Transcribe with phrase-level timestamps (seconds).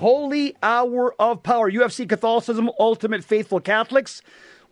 [0.00, 1.70] Holy Hour of Power.
[1.70, 4.22] UFC Catholicism, Ultimate Faithful Catholics.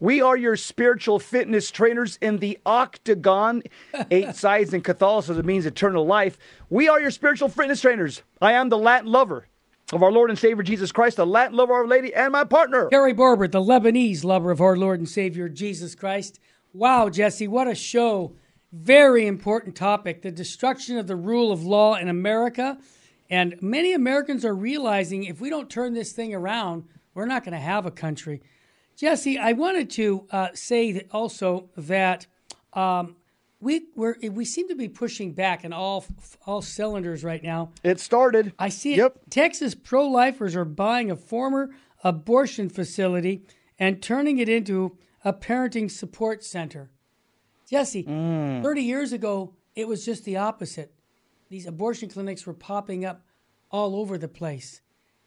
[0.00, 3.62] We are your spiritual fitness trainers in the octagon.
[4.10, 6.38] Eight sides in Catholicism means eternal life.
[6.70, 8.22] We are your spiritual fitness trainers.
[8.40, 9.48] I am the Latin lover
[9.92, 12.44] of our Lord and Savior Jesus Christ, the Latin lover of Our Lady, and my
[12.44, 12.88] partner.
[12.88, 16.40] Terry Barber, the Lebanese lover of our Lord and Savior Jesus Christ.
[16.72, 18.34] Wow, Jesse, what a show.
[18.72, 22.78] Very important topic the destruction of the rule of law in America.
[23.30, 27.52] And many Americans are realizing if we don't turn this thing around, we're not going
[27.52, 28.42] to have a country.
[28.96, 32.26] Jesse, I wanted to uh, say that also that
[32.72, 33.16] um,
[33.60, 36.04] we we we seem to be pushing back in all
[36.46, 37.70] all cylinders right now.
[37.82, 38.52] It started.
[38.58, 38.98] I see it.
[38.98, 39.18] Yep.
[39.30, 41.70] Texas pro-lifers are buying a former
[42.02, 43.42] abortion facility
[43.78, 46.90] and turning it into a parenting support center.
[47.68, 48.62] Jesse, Mm.
[48.62, 50.92] 30 years ago, it was just the opposite.
[51.48, 53.24] These abortion clinics were popping up
[53.70, 54.80] all over the place.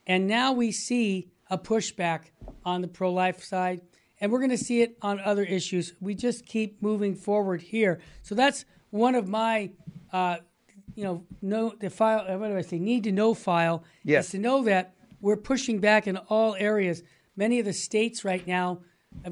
[0.05, 2.31] And now we see a pushback
[2.63, 3.81] on the pro life side,
[4.19, 5.93] and we're going to see it on other issues.
[5.99, 7.99] We just keep moving forward here.
[8.21, 9.71] So that's one of my,
[10.13, 10.37] uh,
[10.95, 12.37] you know, no the file.
[12.37, 12.79] What do I say?
[12.79, 13.83] Need to know file.
[14.03, 14.25] Yes.
[14.25, 17.03] Is to know that we're pushing back in all areas.
[17.35, 18.81] Many of the states right now,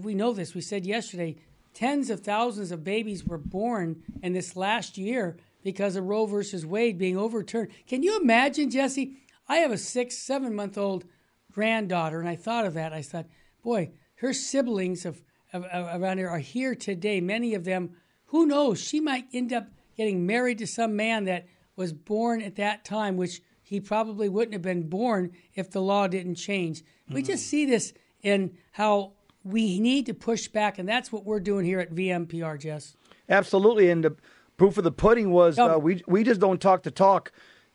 [0.02, 0.54] we know this.
[0.54, 1.38] We said yesterday,
[1.74, 6.66] tens of thousands of babies were born in this last year because of Roe versus
[6.66, 7.70] Wade being overturned.
[7.88, 9.18] Can you imagine, Jesse?
[9.48, 11.06] I have a six, seven month old
[11.52, 12.94] granddaughter, and I thought of that.
[12.94, 13.26] I thought,
[13.64, 17.20] boy, her siblings of, of, of around here are here today.
[17.20, 17.96] Many of them,
[18.28, 18.80] who knows?
[18.82, 23.18] She might end up getting married to some man that was born at that time,
[23.18, 26.84] which he probably wouldn't have been born if the law didn't change.
[27.10, 27.28] We mm-hmm.
[27.32, 29.14] just see this in how
[29.44, 32.96] we need to push back, and that's what we're doing here at VMPR, Jess.
[33.30, 34.16] Absolutely, and the
[34.60, 37.32] proof of the pudding was uh, we we just don't talk to talk.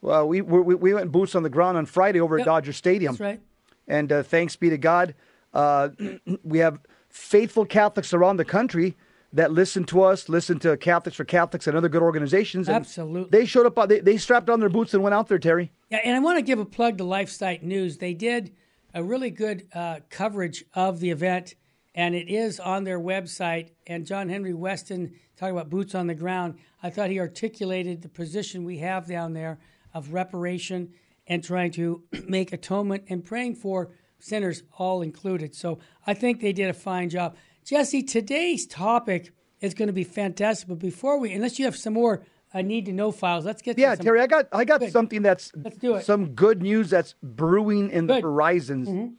[0.06, 2.46] Uh, we, we we went boots on the ground on Friday over Yep.
[2.46, 3.14] at Dodger Stadium.
[3.14, 3.40] That's right.
[3.88, 5.14] And uh, thanks be to God,
[5.52, 5.88] uh,
[6.44, 6.78] we have
[7.08, 8.96] faithful Catholics around the country
[9.32, 12.68] that listen to us, listen to Catholics for Catholics and other good organizations.
[12.68, 13.30] And Absolutely.
[13.30, 15.72] They showed up, uh, they, they strapped on their boots and went out there, Terry.
[15.90, 17.98] Yeah, and I want to give a plug to LifeSite News.
[17.98, 18.54] They did
[18.94, 21.56] a really good uh, coverage of the event,
[21.94, 23.71] and it is on their website.
[23.87, 28.09] And John Henry Weston, talking about boots on the ground, I thought he articulated the
[28.09, 29.59] position we have down there
[29.93, 30.93] of reparation
[31.27, 35.55] and trying to make atonement and praying for sinners, all included.
[35.55, 37.37] So I think they did a fine job.
[37.65, 40.69] Jesse, today's topic is going to be fantastic.
[40.69, 43.76] But before we, unless you have some more uh, need to know files, let's get
[43.76, 44.93] to Yeah, some Terry, I got I got Good.
[44.93, 46.05] something that's Let's do it.
[46.05, 48.88] some good news that's brewing in the horizons.
[48.88, 49.15] Mm-hmm.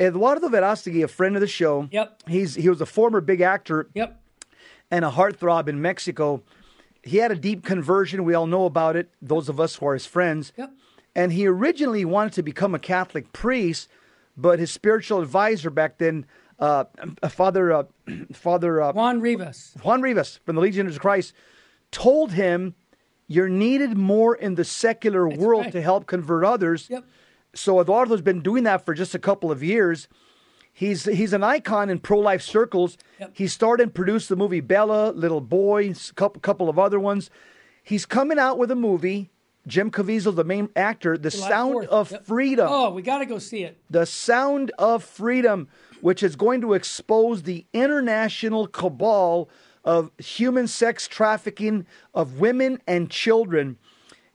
[0.00, 2.22] Eduardo Verástegui, a friend of the show, Yep.
[2.28, 4.20] he's he was a former big actor Yep.
[4.90, 6.42] and a heartthrob in Mexico.
[7.02, 8.24] He had a deep conversion.
[8.24, 10.52] We all know about it, those of us who are his friends.
[10.56, 10.70] Yep.
[11.14, 13.88] And he originally wanted to become a Catholic priest,
[14.36, 16.26] but his spiritual advisor back then,
[16.58, 16.84] uh,
[17.30, 17.84] Father uh,
[18.32, 19.74] Father uh, Juan Rivas.
[19.82, 21.32] Juan Rivas from the Legion of Christ,
[21.90, 22.74] told him,
[23.28, 25.72] "You're needed more in the secular world right.
[25.72, 27.04] to help convert others." Yep.
[27.56, 30.08] So Eduardo's been doing that for just a couple of years.
[30.72, 32.98] He's he's an icon in pro life circles.
[33.18, 33.30] Yep.
[33.34, 37.30] He starred and produced the movie Bella, Little Boy, a couple couple of other ones.
[37.82, 39.30] He's coming out with a movie.
[39.66, 41.86] Jim Caviezel, the main actor, The July Sound 4th.
[41.86, 42.24] of Yep.
[42.26, 42.68] Freedom.
[42.70, 43.76] Oh, we got to go see it.
[43.90, 45.66] The Sound of Freedom,
[46.00, 49.48] which is going to expose the international cabal
[49.84, 51.84] of human sex trafficking
[52.14, 53.76] of women and children.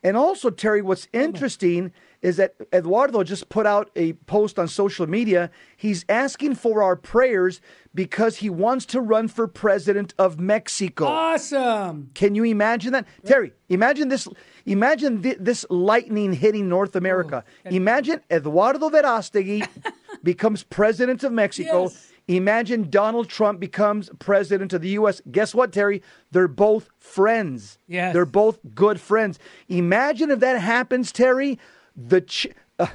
[0.04, 5.08] And also, Terry, what's interesting is that Eduardo just put out a post on social
[5.08, 5.50] media.
[5.76, 7.62] He's asking for our prayers
[7.96, 11.06] because he wants to run for president of Mexico.
[11.06, 12.12] Awesome.
[12.14, 13.54] Can you imagine that, Terry?
[13.70, 14.28] Imagine this.
[14.66, 17.44] Imagine thi- this lightning hitting North America.
[17.66, 19.68] imagine Eduardo Verástegui
[20.24, 21.84] becomes president of Mexico.
[21.84, 22.08] Yes.
[22.28, 25.22] Imagine Donald Trump becomes president of the U.S.
[25.32, 26.02] Guess what, Terry?
[26.32, 27.78] They're both friends.
[27.88, 28.14] Yes.
[28.14, 29.40] They're both good friends.
[29.68, 31.60] Imagine if that happens, Terry.
[31.96, 32.48] The ch-
[32.80, 32.88] uh,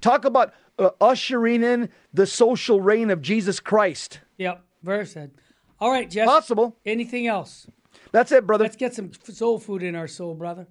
[0.00, 4.20] talk about uh, ushering in the social reign of Jesus Christ.
[4.38, 4.64] Yep.
[4.82, 5.30] Very sad.
[5.80, 6.26] All right, Jess.
[6.26, 6.76] Possible.
[6.84, 7.66] Anything else?
[8.12, 8.64] That's it, brother.
[8.64, 10.66] Let's get some soul food in our soul, brother.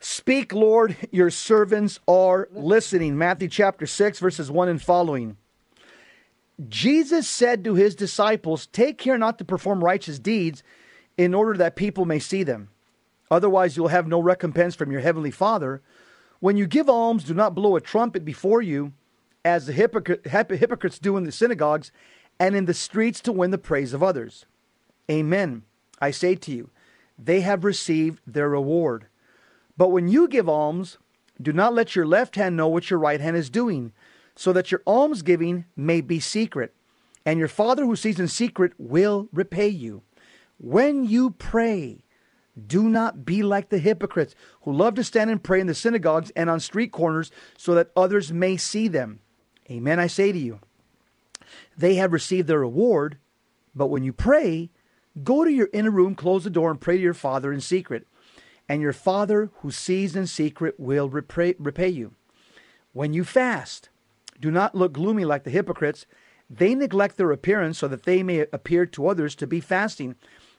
[0.00, 3.16] Speak, Lord, your servants are listening.
[3.16, 5.36] Matthew chapter 6, verses 1 and following.
[6.68, 10.62] Jesus said to his disciples, Take care not to perform righteous deeds
[11.16, 12.68] in order that people may see them.
[13.30, 15.82] Otherwise, you'll have no recompense from your heavenly Father.
[16.40, 18.92] When you give alms, do not blow a trumpet before you,
[19.44, 21.90] as the hypocrite, hypocrites do in the synagogues
[22.38, 24.46] and in the streets to win the praise of others.
[25.10, 25.62] Amen.
[26.00, 26.70] I say to you,
[27.18, 29.06] they have received their reward.
[29.76, 30.98] But when you give alms,
[31.42, 33.92] Do not let your left hand know what your right hand is doing,
[34.36, 36.74] so that your almsgiving may be secret,
[37.26, 40.02] and your Father who sees in secret will repay you.
[40.58, 42.03] When you pray,
[42.66, 46.30] do not be like the hypocrites who love to stand and pray in the synagogues
[46.36, 49.20] and on street corners so that others may see them.
[49.70, 50.60] Amen, I say to you.
[51.76, 53.18] They have received their reward,
[53.74, 54.70] but when you pray,
[55.22, 58.06] go to your inner room, close the door, and pray to your Father in secret.
[58.68, 62.14] And your Father who sees in secret will repay, repay you.
[62.92, 63.88] When you fast,
[64.40, 66.06] do not look gloomy like the hypocrites.
[66.48, 70.14] They neglect their appearance so that they may appear to others to be fasting.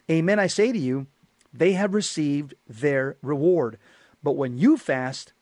[0.09, 1.07] Amen, I say to you
[1.57, 3.77] they have received their reward.
[4.23, 5.33] But when you fast,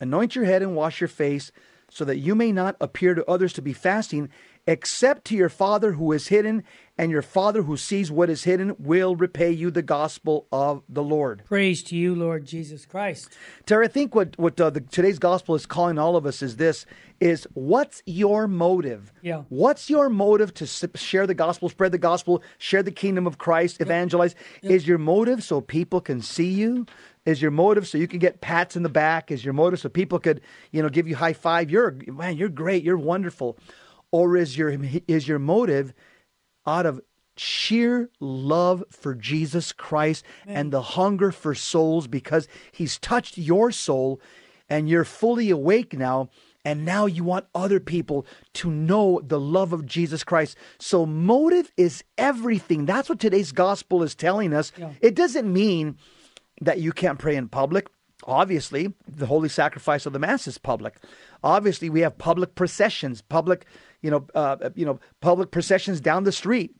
[0.00, 1.50] anoint your head and wash your face,
[1.90, 4.28] so that you may not appear to others to be fasting,
[4.66, 6.62] except to your Father who is hidden,
[6.98, 11.02] and your Father who sees what is hidden will repay you the gospel of the
[11.02, 11.44] Lord.
[11.44, 13.36] Praise to you, Lord Jesus Christ.
[13.64, 16.56] Terry, I think what what uh, the, today's gospel is calling all of us is
[16.56, 16.84] this:
[17.20, 19.12] is what's your motive?
[19.22, 19.42] Yeah.
[19.48, 23.80] What's your motive to share the gospel, spread the gospel, share the kingdom of Christ,
[23.80, 24.34] evangelize?
[24.62, 26.86] Is your motive so people can see you?
[27.24, 29.30] Is your motive so you can get pats in the back?
[29.30, 30.40] Is your motive so people could,
[30.72, 31.70] you know, give you high five?
[31.70, 33.56] You're man, you're great, you're wonderful.
[34.10, 34.74] Or is your
[35.06, 35.92] is your motive
[36.68, 37.00] out of
[37.36, 44.20] sheer love for Jesus Christ and the hunger for souls because he's touched your soul
[44.68, 46.28] and you're fully awake now
[46.64, 50.56] and now you want other people to know the love of Jesus Christ.
[50.78, 52.84] So motive is everything.
[52.84, 54.72] That's what today's gospel is telling us.
[54.76, 54.90] Yeah.
[55.00, 55.96] It doesn't mean
[56.60, 57.88] that you can't pray in public.
[58.24, 60.96] Obviously, the holy sacrifice of the mass is public.
[61.42, 63.64] Obviously, we have public processions, public,
[64.02, 66.74] you know, uh, you know, public processions down the street.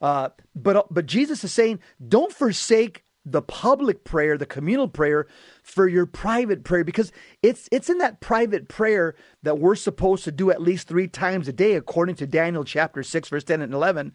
[0.00, 5.26] Uh, but but Jesus is saying, don't forsake the public prayer, the communal prayer,
[5.64, 7.10] for your private prayer, because
[7.42, 11.48] it's it's in that private prayer that we're supposed to do at least three times
[11.48, 14.12] a day, according to Daniel chapter six, verse ten and eleven.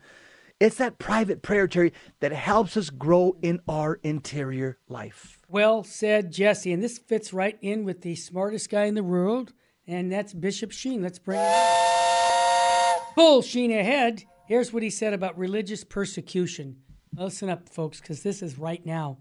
[0.61, 1.91] It's that private prayer, Terry,
[2.21, 5.40] that helps us grow in our interior life.
[5.51, 6.71] Well said, Jesse.
[6.71, 9.51] And this fits right in with the smartest guy in the world,
[9.85, 11.01] and that's Bishop Sheen.
[11.01, 12.99] Let's bring him on.
[13.15, 14.23] Full Sheen ahead.
[14.47, 16.77] Here's what he said about religious persecution.
[17.17, 19.17] Listen up, folks, because this is right now.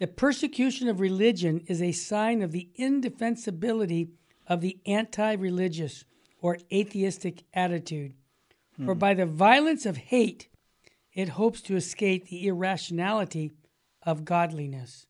[0.00, 4.08] The persecution of religion is a sign of the indefensibility
[4.48, 6.04] of the anti religious
[6.40, 8.14] or atheistic attitude.
[8.84, 8.98] For hmm.
[8.98, 10.48] by the violence of hate,
[11.14, 13.52] it hopes to escape the irrationality
[14.02, 15.06] of godliness.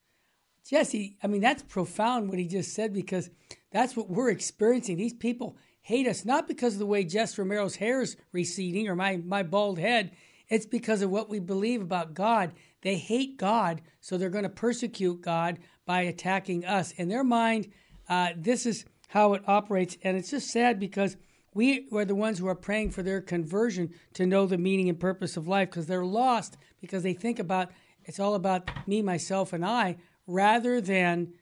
[0.69, 3.31] Jesse, I mean, that's profound what he just said because
[3.73, 4.97] that's what we're experiencing.
[4.97, 8.95] These people hate us not because of the way Jess Romero's hair is receding or
[8.95, 10.13] my, my bald head.
[10.49, 12.53] It's because of what we believe about God.
[12.83, 16.93] They hate God, so they're going to persecute God by attacking us.
[16.93, 17.69] In their mind,
[18.09, 19.97] uh, this is how it operates.
[20.03, 21.17] And it's just sad because
[21.55, 24.99] we are the ones who are praying for their conversion to know the meaning and
[24.99, 27.71] purpose of life because they're lost because they think about
[28.05, 31.35] it's all about me, myself, and I rather than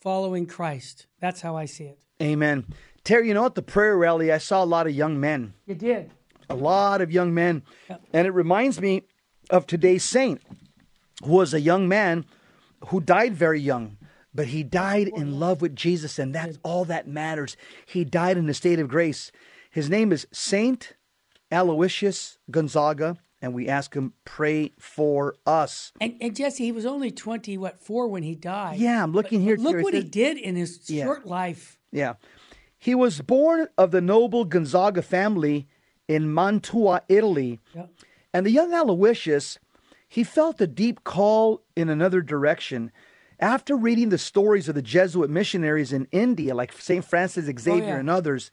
[0.00, 1.06] following Christ.
[1.20, 1.98] That's how I see it.
[2.22, 2.64] Amen.
[3.04, 5.74] Terry, you know, at the prayer rally, I saw a lot of young men, You
[5.74, 6.10] did.
[6.50, 7.62] a lot of young men.
[8.12, 9.02] And it reminds me
[9.50, 10.42] of today's saint,
[11.24, 12.24] who was a young man
[12.88, 13.96] who died very young,
[14.34, 17.56] but he died in love with Jesus, and that's all that matters.
[17.86, 19.30] He died in a state of grace.
[19.70, 20.94] His name is Saint
[21.52, 25.92] Aloysius Gonzaga, and we ask him, pray for us.
[26.00, 28.78] And, and Jesse, he was only 20, what, four when he died.
[28.78, 29.56] Yeah, I'm looking here.
[29.56, 29.80] Look Terry.
[29.80, 31.04] It what he did in his Yeah.
[31.04, 31.78] short life.
[31.92, 32.14] Yeah.
[32.78, 35.68] He was born of the noble Gonzaga family
[36.08, 37.60] in Mantua, Italy.
[37.74, 37.86] Yeah.
[38.32, 39.58] And the young Aloysius,
[40.08, 42.92] he felt a deep call in another direction.
[43.38, 47.04] After reading the stories of the Jesuit missionaries in India, like St.
[47.04, 47.96] Francis Xavier oh, yeah.
[47.96, 48.50] and others,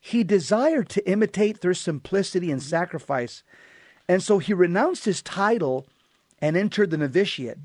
[0.00, 3.42] he desired to imitate their simplicity and sacrifice.
[4.08, 5.86] And so he renounced his title
[6.40, 7.58] and entered the novitiate.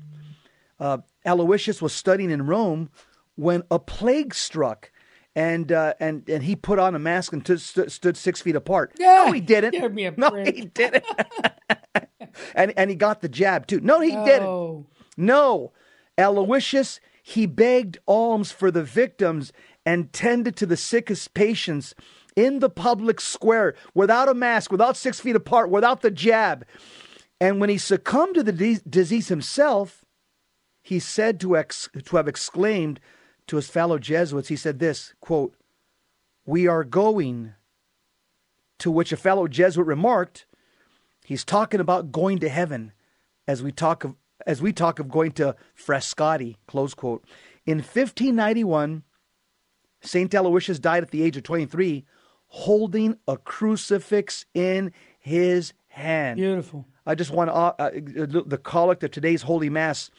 [0.78, 2.90] Uh, Aloysius was studying in Rome
[3.36, 4.90] when a plague struck.
[5.36, 8.56] And uh, and and he put on a mask and t- st- stood six feet
[8.56, 8.92] apart.
[8.98, 9.70] Yeah, no, he didn't.
[9.70, 10.56] give me a no, break.
[10.56, 11.04] he didn't.
[12.56, 13.78] and and he got the jab too.
[13.78, 14.86] No, he didn't.
[15.16, 15.72] No,
[16.18, 19.52] Aloysius he begged alms for the victims
[19.86, 21.94] and tended to the sickest patients
[22.36, 26.64] in the public square without a mask, without six feet apart, without the jab.
[27.40, 30.04] And when he succumbed to the dis- disease himself,
[30.82, 33.00] he said to, ex- to have exclaimed
[33.46, 35.54] to his fellow Jesuits, he said this quote,
[36.44, 37.54] We are going,
[38.78, 40.46] to which a fellow Jesuit remarked,
[41.30, 42.90] He's talking about going to heaven
[43.46, 44.16] as we talk of
[44.48, 47.24] as we talk of going to Frascati, close quote.
[47.66, 49.04] In 1591,
[50.00, 50.34] St.
[50.34, 52.04] Aloysius died at the age of 23
[52.52, 56.36] holding a crucifix in his hand.
[56.36, 56.84] Beautiful.
[57.06, 57.90] I just want to, uh, uh,
[58.44, 60.10] the collect of today's Holy Mass.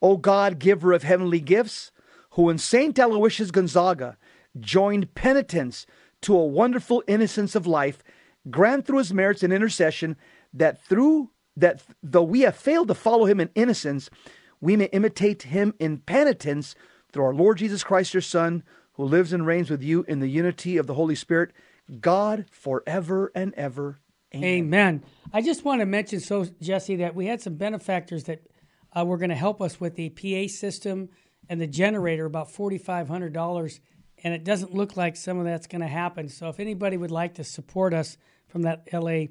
[0.00, 1.92] O God, giver of heavenly gifts,
[2.30, 2.98] who in St.
[2.98, 4.16] Aloysius Gonzaga
[4.58, 5.86] joined penitence
[6.22, 8.02] to a wonderful innocence of life,
[8.50, 10.16] grant through his merits and intercession
[10.52, 14.08] that through that though we have failed to follow him in innocence,
[14.60, 16.74] we may imitate him in penitence
[17.12, 18.62] through our Lord Jesus Christ, your Son,
[18.96, 21.52] who lives and reigns with you in the unity of the Holy Spirit,
[22.00, 24.00] God forever and ever.
[24.34, 24.44] Amen.
[24.44, 25.04] Amen.
[25.32, 28.40] I just want to mention, so Jesse, that we had some benefactors that
[28.96, 31.10] uh, were going to help us with the PA system
[31.48, 33.80] and the generator, about forty-five hundred dollars,
[34.24, 36.28] and it doesn't look like some of that's going to happen.
[36.28, 38.16] So, if anybody would like to support us
[38.48, 39.26] from that LA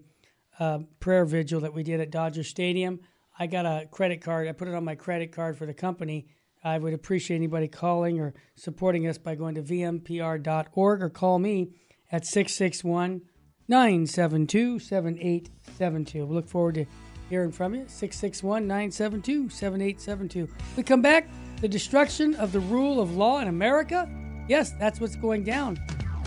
[0.59, 2.99] uh, prayer vigil that we did at Dodger Stadium,
[3.37, 4.47] I got a credit card.
[4.47, 6.27] I put it on my credit card for the company.
[6.65, 11.69] I would appreciate anybody calling or supporting us by going to vmpr.org or call me
[12.11, 13.21] at 661
[13.67, 16.25] 972 7872.
[16.25, 16.85] We look forward to
[17.29, 17.85] hearing from you.
[17.87, 20.51] 661 972 7872.
[20.75, 21.29] We come back.
[21.61, 24.09] The destruction of the rule of law in America.
[24.49, 25.79] Yes, that's what's going down.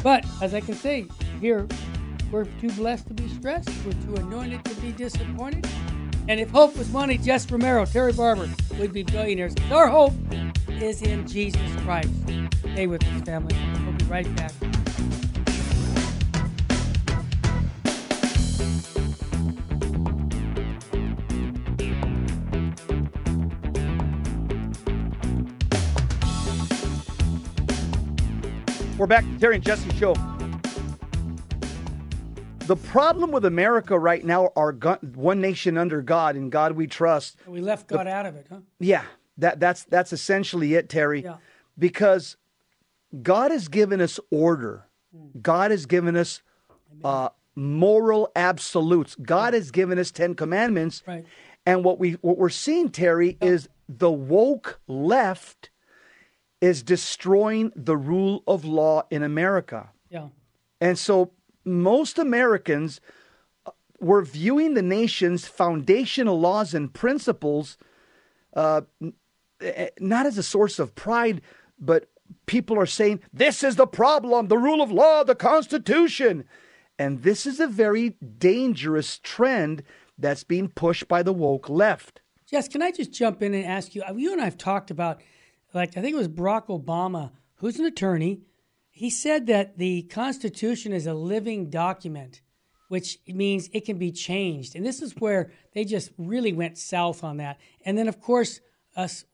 [0.04, 1.06] But as I can say,
[1.40, 1.66] here,
[2.30, 3.70] we're too blessed to be stressed.
[3.84, 5.66] We're too anointed to be disappointed.
[6.28, 9.54] And if hope was money, Jess Romero, Terry Barber we'd be billionaires.
[9.72, 10.12] Our hope
[10.68, 12.10] is in Jesus Christ.
[12.74, 13.56] Stay with us, family.
[13.82, 14.52] We'll be right back.
[28.98, 30.14] We're back to Terry and Jesse show.
[32.68, 34.72] The problem with America right now are
[35.14, 37.38] one nation under God, and God we trust.
[37.46, 38.58] We left God the, out of it, huh?
[38.78, 39.04] Yeah,
[39.38, 41.22] that that's that's essentially it, Terry.
[41.22, 41.36] Yeah.
[41.78, 42.36] Because
[43.22, 44.84] God has given us order.
[45.16, 45.40] Hmm.
[45.40, 46.42] God has given us
[47.02, 49.14] uh, moral absolutes.
[49.14, 51.02] God has given us Ten Commandments.
[51.06, 51.24] Right.
[51.64, 53.48] And what we what we're seeing, Terry, yeah.
[53.48, 55.70] is the woke left
[56.60, 59.88] is destroying the rule of law in America.
[60.10, 60.28] Yeah.
[60.82, 61.32] And so
[61.68, 63.00] most Americans
[63.66, 63.70] uh,
[64.00, 67.76] were viewing the nation's foundational laws and principles
[68.54, 68.82] uh,
[70.00, 71.40] not as a source of pride,
[71.78, 72.08] but
[72.46, 76.44] people are saying, this is the problem, the rule of law, the Constitution.
[76.98, 79.82] And this is a very dangerous trend
[80.18, 82.20] that's being pushed by the woke left.
[82.50, 84.02] Yes, can I just jump in and ask you?
[84.16, 85.20] You and I have talked about
[85.74, 88.40] like I think it was Barack Obama, who's an attorney,
[88.98, 92.42] he said that the Constitution is a living document,
[92.88, 94.74] which means it can be changed.
[94.74, 97.60] And this is where they just really went south on that.
[97.84, 98.58] And then, of course,
[98.96, 99.24] us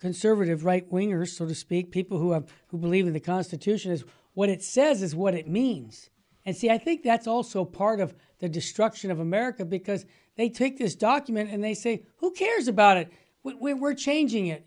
[0.00, 4.06] conservative right wingers, so to speak, people who have who believe in the Constitution, is
[4.32, 6.08] what it says is what it means.
[6.46, 10.06] And see, I think that's also part of the destruction of America because
[10.38, 13.12] they take this document and they say, "Who cares about it?
[13.44, 14.66] We're changing it."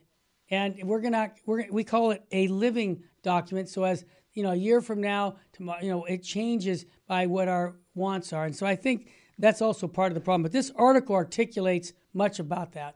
[0.50, 3.70] and we're gonna we're we call it a living document.
[3.70, 7.48] So as you know, a year from now, tomorrow, you know, it changes by what
[7.48, 9.10] our wants are, and so I think
[9.40, 10.44] that's also part of the problem.
[10.44, 12.96] But this article articulates much about that.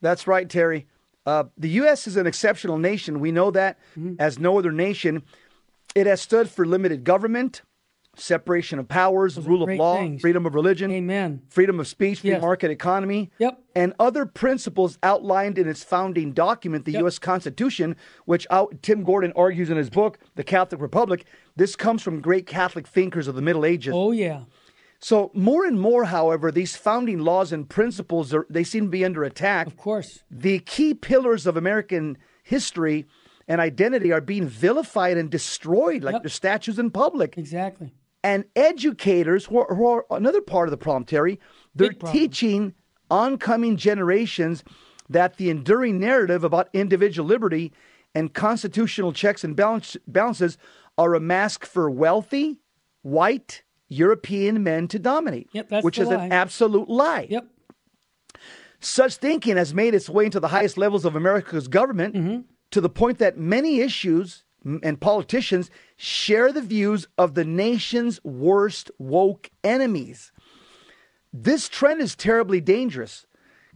[0.00, 0.86] That's right, Terry.
[1.26, 2.06] Uh, the U.S.
[2.06, 3.20] is an exceptional nation.
[3.20, 4.14] We know that mm-hmm.
[4.18, 5.22] as no other nation.
[5.94, 7.62] It has stood for limited government,
[8.20, 10.20] separation of powers, rule of law, things.
[10.20, 12.42] freedom of religion, amen, freedom of speech, free yes.
[12.42, 13.62] market economy, yep.
[13.74, 17.02] and other principles outlined in its founding document, the yep.
[17.02, 17.18] U.S.
[17.18, 21.24] Constitution, which out, Tim Gordon argues in his book, The Catholic Republic.
[21.56, 23.94] This comes from great Catholic thinkers of the Middle Ages.
[23.94, 24.42] Oh yeah.
[25.00, 29.04] So more and more, however, these founding laws and principles are, they seem to be
[29.04, 29.66] under attack.
[29.66, 33.06] Of course, the key pillars of American history
[33.46, 36.22] and identity are being vilified and destroyed like yep.
[36.22, 37.38] the statues in public.
[37.38, 37.94] Exactly.
[38.28, 41.40] And educators, who are, who are another part of the problem, Terry,
[41.74, 42.74] they're teaching
[43.10, 44.62] oncoming generations
[45.08, 47.72] that the enduring narrative about individual liberty
[48.14, 50.58] and constitutional checks and balance, balances
[50.98, 52.60] are a mask for wealthy,
[53.00, 56.26] white, European men to dominate, yep, which is lie.
[56.26, 57.28] an absolute lie.
[57.30, 57.46] Yep.
[58.80, 62.40] Such thinking has made its way into the highest levels of America's government mm-hmm.
[62.72, 64.44] to the point that many issues
[64.82, 70.32] and politicians share the views of the nation's worst woke enemies.
[71.32, 73.26] This trend is terribly dangerous.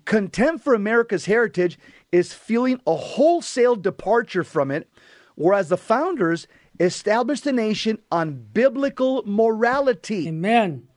[0.04, 1.78] Contempt for America's heritage
[2.10, 4.88] is feeling a wholesale departure from it,
[5.34, 6.46] whereas the founders
[6.80, 10.28] established the nation on biblical morality.
[10.28, 10.88] Amen.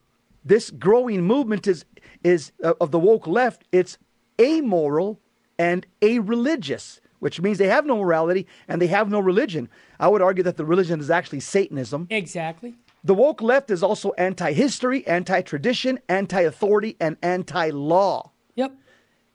[0.44, 1.86] This growing movement is
[2.24, 3.64] is uh, of the woke left.
[3.72, 3.98] It's
[4.42, 5.20] amoral
[5.58, 9.68] and a religious which means they have no morality and they have no religion.
[10.00, 12.06] I would argue that the religion is actually Satanism.
[12.12, 12.76] Exactly.
[13.04, 18.32] The woke left is also anti history, anti tradition, anti authority, and anti law.
[18.54, 18.74] Yep.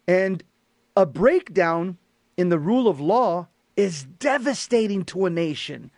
[0.06, 0.44] And
[0.96, 1.98] a breakdown
[2.36, 5.90] in the rule of law is devastating to a nation.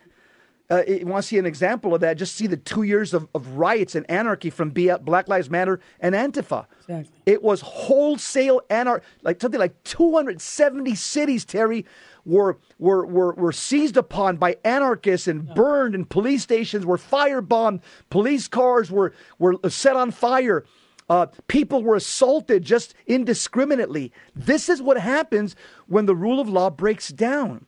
[0.71, 2.17] Uh, you want to see an example of that?
[2.17, 6.15] Just see the two years of, of riots and anarchy from Black Lives Matter and
[6.15, 6.65] Antifa.
[6.79, 7.11] Exactly.
[7.25, 11.85] It was wholesale anarchy, like something like 270 cities, Terry,
[12.25, 15.53] were, were, were, were seized upon by anarchists and yeah.
[15.53, 20.63] burned, and police stations were firebombed, police cars were, were set on fire.
[21.09, 24.13] Uh, people were assaulted just indiscriminately.
[24.33, 25.55] This is what happens
[25.87, 27.65] when the rule of law breaks down.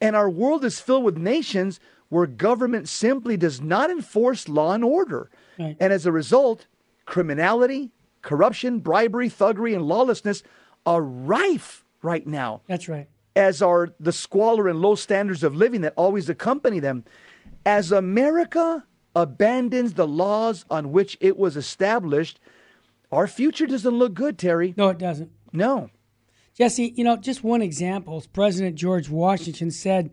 [0.00, 1.80] And our world is filled with nations
[2.12, 5.30] where government simply does not enforce law and order.
[5.58, 5.74] Right.
[5.80, 6.66] And as a result,
[7.06, 7.90] criminality,
[8.20, 10.42] corruption, bribery, thuggery, and lawlessness
[10.84, 12.60] are rife right now.
[12.68, 13.08] That's right.
[13.34, 17.04] As are the squalor and low standards of living that always accompany them.
[17.64, 18.84] As America
[19.16, 22.38] abandons the laws on which it was established,
[23.10, 24.74] our future doesn't look good, Terry.
[24.76, 25.30] No, it doesn't.
[25.50, 25.88] No.
[26.58, 28.22] Jesse, you know, just one example.
[28.34, 30.10] President George Washington said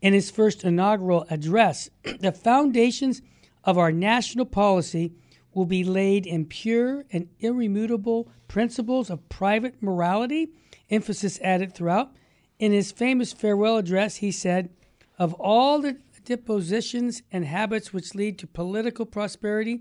[0.00, 1.90] in his first inaugural address
[2.20, 3.22] the foundations
[3.64, 5.12] of our national policy
[5.54, 10.48] will be laid in pure and irremutable principles of private morality,
[10.90, 12.12] emphasis added throughout.
[12.58, 14.70] In his famous farewell address, he said,
[15.18, 19.80] Of all the dispositions and habits which lead to political prosperity,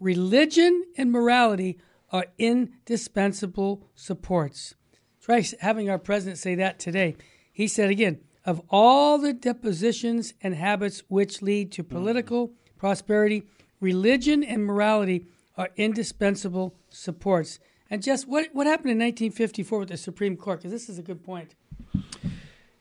[0.00, 1.78] religion and morality
[2.10, 4.74] are indispensable supports.
[5.20, 7.16] Try having our president say that today.
[7.52, 13.44] He said again, of all the depositions and habits which lead to political prosperity,
[13.80, 15.26] religion and morality
[15.56, 17.58] are indispensable supports.
[17.90, 20.60] And just what, what happened in 1954 with the Supreme Court?
[20.60, 21.54] Because this is a good point.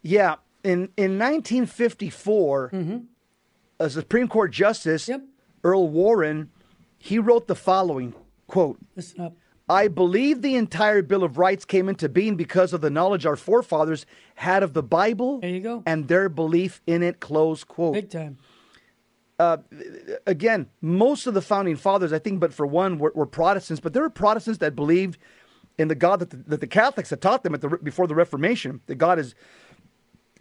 [0.01, 0.35] Yeah.
[0.63, 2.97] In, in 1954, mm-hmm.
[3.79, 5.21] a Supreme Court Justice, yep.
[5.63, 6.49] Earl Warren,
[6.97, 8.13] he wrote the following
[8.47, 9.33] quote Listen up.
[9.71, 13.37] I believe the entire Bill of Rights came into being because of the knowledge our
[13.37, 14.05] forefathers
[14.35, 15.81] had of the Bible there you go.
[15.85, 17.21] and their belief in it.
[17.21, 17.93] Close quote.
[17.93, 18.37] Big time.
[19.39, 19.57] Uh,
[20.27, 23.79] again, most of the founding fathers, I think, but for one, were, were Protestants.
[23.79, 25.17] But there were Protestants that believed
[25.77, 28.81] in the God that the, that the Catholics had taught them the, before the Reformation.
[28.87, 29.35] That God is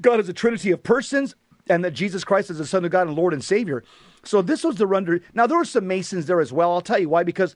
[0.01, 1.37] God is a Trinity of persons,
[1.69, 3.85] and that Jesus Christ is the Son of God and Lord and Savior.
[4.25, 5.21] So this was the render.
[5.35, 6.73] Now there were some Masons there as well.
[6.73, 7.23] I'll tell you why.
[7.23, 7.55] Because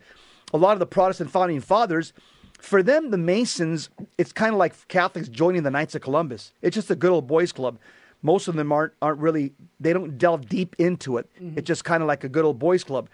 [0.54, 2.12] a lot of the Protestant founding fathers,
[2.58, 6.52] for them, the Masons, it's kind of like Catholics joining the Knights of Columbus.
[6.62, 7.78] It's just a good old boys club.
[8.22, 11.28] Most of them aren't aren't really they don't delve deep into it.
[11.36, 11.58] Mm-hmm.
[11.58, 13.10] It's just kind of like a good old boys club.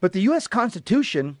[0.00, 0.46] But the U.S.
[0.46, 1.38] Constitution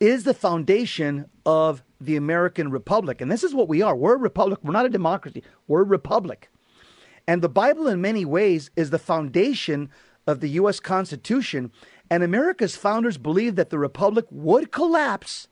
[0.00, 3.94] is the foundation of the American Republic, and this is what we are.
[3.94, 4.58] We're a republic.
[4.64, 5.44] We're not a democracy.
[5.68, 6.50] We're a republic.
[7.28, 9.88] And the Bible, in many ways, is the foundation
[10.26, 10.80] of the U.S.
[10.80, 11.70] Constitution.
[12.10, 15.48] And America's founders believed that the republic would collapse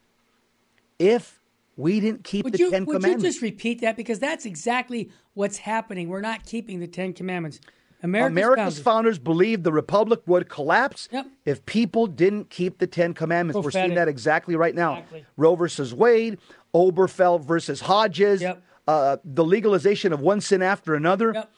[0.98, 1.40] if
[1.76, 3.22] we didn't keep would the you, Ten would Commandments.
[3.22, 3.96] Would you just repeat that?
[3.96, 6.08] Because that's exactly what's happening.
[6.08, 7.60] We're not keeping the Ten Commandments.
[8.02, 8.78] America's, America's founders.
[8.82, 9.18] founders.
[9.18, 11.26] believed the republic would collapse yep.
[11.44, 13.54] if people didn't keep the Ten Commandments.
[13.54, 13.74] Prophetic.
[13.74, 14.94] We're seeing that exactly right now.
[14.94, 15.24] Exactly.
[15.36, 16.38] Roe versus Wade,
[16.74, 18.62] Obergefell versus Hodges, yep.
[18.88, 21.32] uh, the legalization of one sin after another.
[21.32, 21.52] Yep.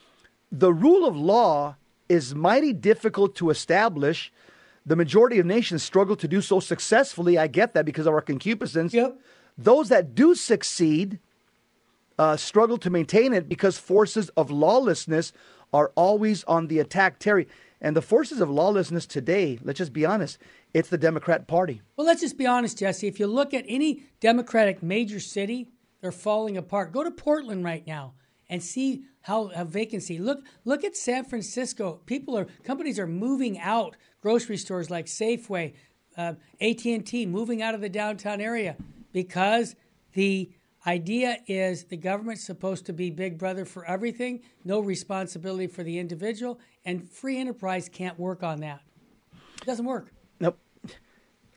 [0.53, 1.77] The rule of law
[2.09, 4.31] is mighty difficult to establish.
[4.87, 7.39] The majority of nations struggle to do so successfully.
[7.39, 8.93] I get that because of our concupiscence.
[8.93, 9.19] Yep.
[9.57, 11.21] Those that do succeed
[12.19, 15.33] uh, struggle to maintain it because forces of lawlessness
[15.73, 17.19] are always on the attack.
[17.19, 17.49] Terry,
[17.81, 20.39] and the forces of lawlessness today, let's just be honest,
[20.73, 21.83] it's the Democrat Party.
[21.97, 23.09] Well, let's just be honest, Jesse.
[23.09, 25.71] If you look at any Democratic major city,
[26.01, 26.93] they're falling apart.
[26.93, 28.15] Go to Portland right now
[28.49, 30.19] and see how a vacancy.
[30.19, 32.01] Look, look at San Francisco.
[32.07, 33.97] People are companies are moving out.
[34.21, 35.75] Grocery stores like Safeway,
[36.17, 38.77] uh, AT and T, moving out of the downtown area
[39.13, 39.77] because
[40.13, 40.51] the
[40.87, 45.99] idea is the government's supposed to be big brother for everything, no responsibility for the
[45.99, 48.81] individual, and free enterprise can't work on that.
[49.61, 50.14] It doesn't work.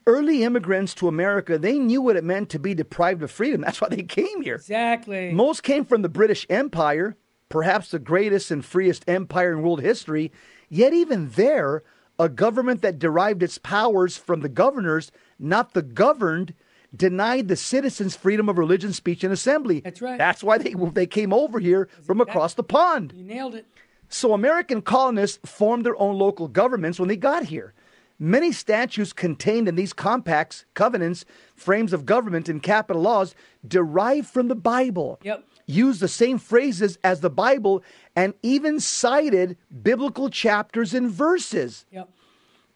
[0.08, 3.60] Early immigrants to America, they knew what it meant to be deprived of freedom.
[3.60, 4.54] That's why they came here.
[4.54, 5.32] Exactly.
[5.32, 7.14] Most came from the British Empire,
[7.50, 10.32] perhaps the greatest and freest empire in world history.
[10.70, 11.82] Yet, even there,
[12.18, 16.54] a government that derived its powers from the governors, not the governed,
[16.96, 19.80] denied the citizens freedom of religion, speech, and assembly.
[19.80, 20.16] That's right.
[20.16, 23.12] That's why they they came over here from across the pond.
[23.14, 23.66] You nailed it.
[24.08, 27.74] So American colonists formed their own local governments when they got here.
[28.18, 33.34] Many statutes contained in these compacts, covenants, frames of government, and capital laws
[33.66, 35.20] derive from the Bible.
[35.22, 35.44] Yep.
[35.66, 37.84] used the same phrases as the Bible
[38.16, 41.84] and even cited biblical chapters and verses.
[41.92, 42.08] Yep.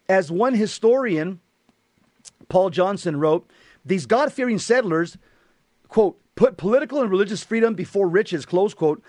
[0.09, 1.41] As one historian,
[2.49, 3.49] Paul Johnson, wrote,
[3.85, 5.17] these God fearing settlers,
[5.89, 9.03] quote, put political and religious freedom before riches, close quote,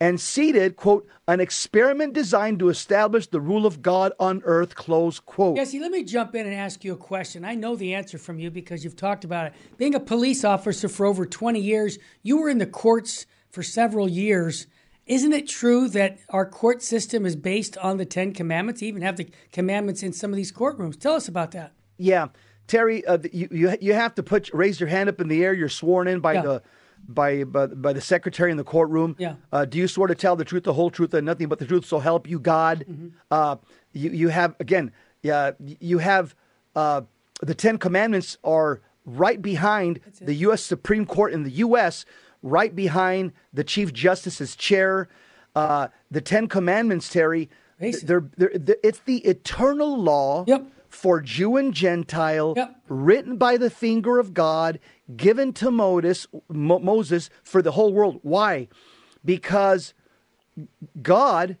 [0.00, 5.18] and seeded, quote, an experiment designed to establish the rule of God on earth, close
[5.18, 5.56] quote.
[5.56, 7.44] Jesse, let me jump in and ask you a question.
[7.44, 9.54] I know the answer from you because you've talked about it.
[9.76, 14.08] Being a police officer for over 20 years, you were in the courts for several
[14.08, 14.66] years.
[15.06, 18.82] Isn't it true that our court system is based on the Ten Commandments?
[18.82, 21.00] You even have the commandments in some of these courtrooms.
[21.00, 21.72] Tell us about that.
[21.96, 22.28] Yeah.
[22.66, 25.54] Terry, uh, you, you you have to put raise your hand up in the air.
[25.54, 26.42] You're sworn in by Yeah.
[26.42, 26.62] the
[27.08, 29.16] by, by by the secretary in the courtroom.
[29.18, 29.34] Yeah.
[29.50, 31.66] Uh, do you swear to tell the truth, the whole truth, and nothing but the
[31.66, 31.86] truth?
[31.86, 32.84] So help you God.
[32.88, 33.08] Mm-hmm.
[33.30, 33.56] Uh,
[33.92, 34.92] you you have again.
[35.22, 35.52] Yeah.
[35.58, 36.34] You have
[36.76, 37.02] uh,
[37.40, 40.62] the Ten Commandments are right behind the U.S.
[40.62, 42.04] Supreme Court in the U.S.
[42.42, 45.08] Right behind the Chief Justice's chair.
[45.56, 47.48] Uh, the Ten Commandments, Terry.
[48.02, 50.66] They're, they're, they're, it's the eternal law Yep.
[51.00, 52.76] For Jew and Gentile, Yep.
[52.88, 54.80] written by the finger of God,
[55.16, 58.18] given to Moses, Mo- Moses for the whole world.
[58.22, 58.66] Why?
[59.24, 59.94] Because
[61.00, 61.56] God,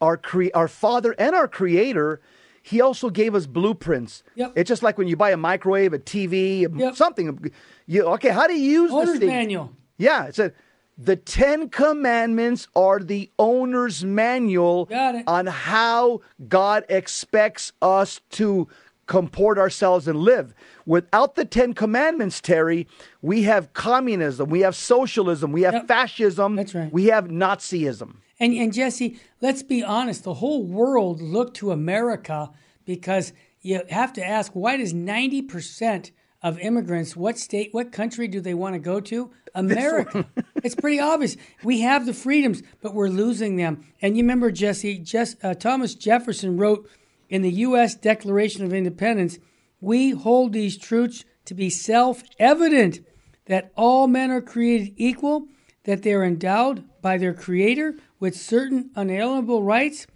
[0.00, 2.20] our cre- our Father and our Creator,
[2.64, 4.22] He also gave us blueprints.
[4.36, 4.52] Yep.
[4.56, 6.94] It's just like when you buy a microwave, a TV, Yep.
[6.94, 7.50] something.
[7.86, 8.28] You okay?
[8.28, 9.28] How do you use Owner's this thing?
[9.28, 9.72] manual.
[9.98, 10.52] Yeah, it's a.
[10.98, 14.88] The Ten Commandments are the owner's manual
[15.26, 18.68] on how God expects us to
[19.06, 20.54] comport ourselves and live.
[20.86, 22.86] Without the Ten Commandments, Terry,
[23.20, 25.88] we have communism, we have socialism, we have Yep.
[25.88, 26.92] fascism, That's right.
[26.92, 28.16] we have Nazism.
[28.38, 32.50] And, and Jesse, let's be honest, the whole world looked to America
[32.84, 36.10] because you have to ask why does 90%
[36.42, 39.30] of immigrants, what state, what country do they want to go to?
[39.54, 40.26] America.
[40.56, 41.36] it's pretty obvious.
[41.62, 43.86] We have the freedoms, but we're losing them.
[44.00, 46.88] And you remember, Jesse, Jess, uh, Thomas Jefferson wrote
[47.28, 47.94] in the U.S.
[47.94, 49.38] Declaration of Independence,
[49.80, 53.00] we hold these truths to be self evident
[53.46, 55.48] that all men are created equal,
[55.84, 60.06] that they are endowed by their Creator with certain unalienable rights,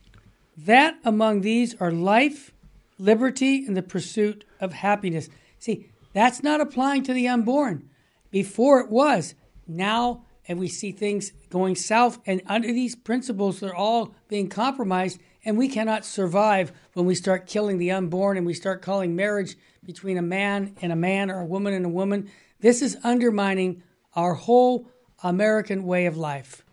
[0.56, 2.52] that among these are life,
[2.98, 5.28] liberty, and the pursuit of happiness.
[5.58, 7.90] See, that's not applying to the unborn.
[8.30, 9.34] Before it was.
[9.68, 15.20] Now, and we see things going south, and under these principles, they're all being compromised,
[15.44, 19.56] and we cannot survive when we start killing the unborn and we start calling marriage
[19.84, 22.30] between a man and a man or a woman and a woman.
[22.60, 23.82] This is undermining
[24.14, 24.88] our whole
[25.22, 26.64] American way of life.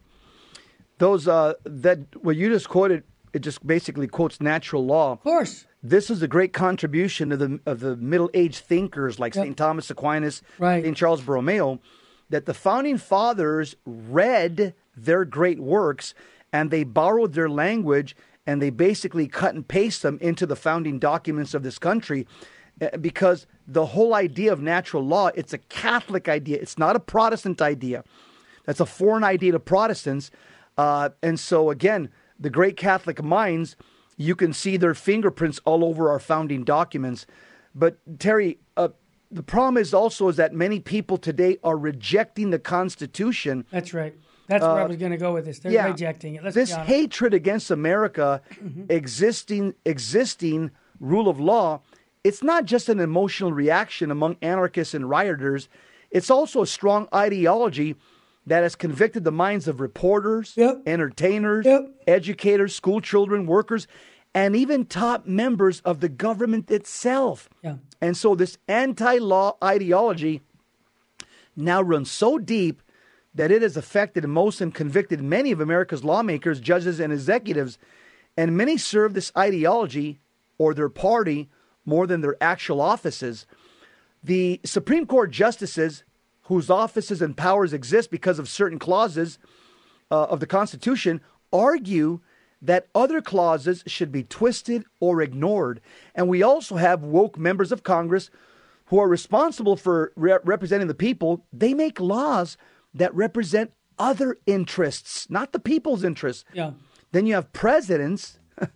[0.99, 3.03] Those uh, that what you just quoted,
[3.33, 5.11] it just basically quotes natural law.
[5.11, 5.65] Of course.
[5.85, 9.43] This is a great contribution of the of the Middle Age thinkers like Yep.
[9.45, 9.57] St.
[9.57, 10.83] Thomas Aquinas, Right.
[10.83, 10.95] St.
[10.95, 11.79] Charles Borromeo,
[12.29, 16.13] that the founding fathers read their great works
[16.53, 18.15] and they borrowed their language
[18.47, 22.27] and they basically cut and paste them into the founding documents of this country
[22.79, 26.99] eh, because the whole idea of natural law it's a catholic idea it's not a
[26.99, 28.03] protestant idea
[28.65, 30.29] that's a foreign idea to protestants
[30.77, 33.75] uh, and so again the great catholic minds
[34.17, 37.25] you can see their fingerprints all over our founding documents
[37.75, 38.89] but terry uh,
[39.31, 44.15] the problem is also is that many people today are rejecting the constitution That's right.
[44.47, 45.59] That's where I was going to go with this.
[45.59, 46.43] They're yeah, rejecting it.
[46.43, 48.41] Let's this hatred against America,
[48.89, 51.81] existing existing rule of law,
[52.23, 55.67] it's not just an emotional reaction among anarchists and rioters.
[56.09, 57.95] It's also a strong ideology
[58.45, 60.83] that has convicted the minds of reporters, Yep.
[60.85, 61.89] entertainers, Yep.
[62.07, 63.87] educators, school children, workers,
[64.33, 67.49] and even top members of the government itself.
[67.63, 67.75] Yeah.
[68.01, 70.41] And so this anti-law ideology
[71.55, 72.81] now runs so deep
[73.35, 77.77] that it has affected most and convicted many of America's lawmakers, judges, and executives.
[78.35, 80.19] And many serve this ideology
[80.57, 81.49] or their party
[81.85, 83.45] more than their actual offices.
[84.23, 86.03] The Supreme Court justices,
[86.43, 89.39] whose offices and powers exist because of certain clauses
[90.11, 92.19] uh, of the Constitution, argue
[92.61, 95.81] that other clauses should be twisted or ignored.
[96.15, 98.29] And we also have woke members of Congress
[98.85, 101.45] who are responsible for re- representing the people.
[101.51, 102.57] They make laws
[102.93, 106.45] that represent other interests, not the people's interests.
[106.53, 106.71] Yeah.
[107.11, 108.39] Then you have presidents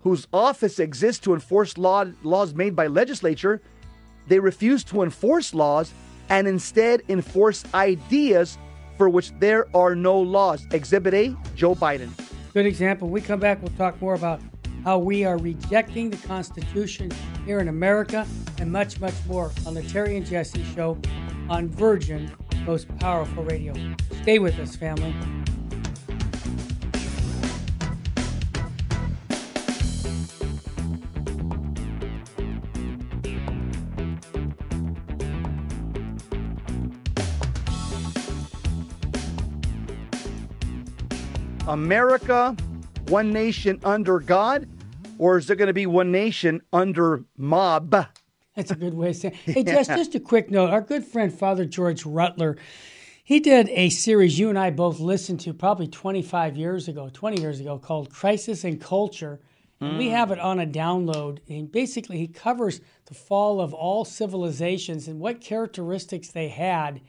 [0.00, 3.60] whose office exists to enforce law, laws made by legislature.
[4.26, 5.92] They refuse to enforce laws
[6.28, 8.58] and instead enforce ideas
[8.96, 10.66] for which there are no laws.
[10.72, 12.10] Exhibit A, Joe Biden.
[12.52, 13.08] Good example.
[13.08, 14.40] When we come back, we'll talk more about
[14.84, 17.10] how we are rejecting the Constitution
[17.44, 18.26] here in America
[18.58, 20.98] and much, much more on the Terry and Jesse Show
[21.48, 22.30] on Virgin
[22.68, 23.72] most powerful radio.
[24.22, 25.14] Stay with us, family.
[41.68, 42.56] America,
[43.08, 44.66] one nation under God,
[45.18, 48.06] or is there going to be one nation under mob?
[48.56, 49.34] That's a good way of saying.
[49.44, 49.52] It.
[49.52, 50.70] Hey, Jess, just a quick note.
[50.70, 52.56] Our good friend Father George Rutler,
[53.22, 57.38] he did a series you and I both listened to probably 25 years ago, 20
[57.38, 59.38] years ago, called "Crisis and Culture."
[59.80, 60.10] And we mm.
[60.10, 61.38] have it on a download.
[61.48, 67.02] And basically, he covers the fall of all civilizations and what characteristics they had.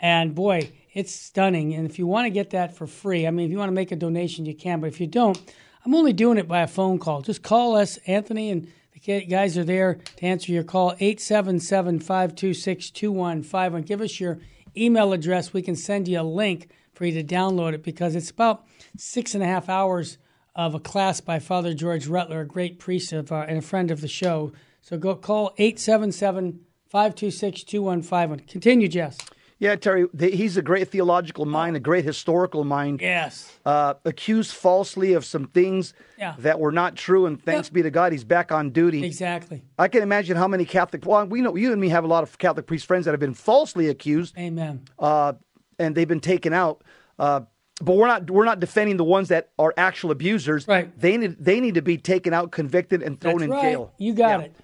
[0.00, 1.74] And boy, it's stunning.
[1.74, 3.74] And if you want to get that for free, I mean, if you want to
[3.74, 4.80] make a donation, you can.
[4.80, 5.38] But if you don't,
[5.84, 7.22] I'm only doing it by a phone call.
[7.22, 10.96] Just call us, Anthony, and the guys are there to answer your call.
[10.98, 13.82] 877 526 2151.
[13.82, 14.40] Give us your
[14.76, 15.52] email address.
[15.52, 19.36] We can send you a link for you to download it because it's about six
[19.36, 20.18] and a half hours
[20.56, 23.92] of a class by Father George Rutler, a great priest of, uh, and a friend
[23.92, 24.52] of the show.
[24.82, 26.58] So go call 877
[26.88, 28.40] 526 2151.
[28.48, 29.16] Continue, Jess.
[29.60, 33.00] Yeah, Terry, he's a great theological mind, a great historical mind.
[33.00, 33.52] Yes.
[33.66, 36.34] Uh, accused falsely of some things Yeah.
[36.38, 39.04] that were not true, and thanks be to God, he's back on duty.
[39.04, 39.64] Exactly.
[39.76, 41.04] I can imagine how many Catholic.
[41.04, 43.20] Well, we know you and me have a lot of Catholic priest friends that have
[43.20, 44.82] been falsely accused, Amen.
[44.98, 45.32] uh,
[45.78, 46.84] and they've been taken out.
[47.18, 47.40] Uh,
[47.80, 50.68] but we're not we're not defending the ones that are actual abusers.
[50.68, 50.96] Right.
[51.00, 53.62] They need they need to be taken out, convicted, and thrown That's in right.
[53.62, 53.92] jail.
[53.98, 54.46] You got Yeah.
[54.46, 54.56] it.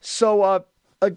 [0.00, 0.60] So, uh,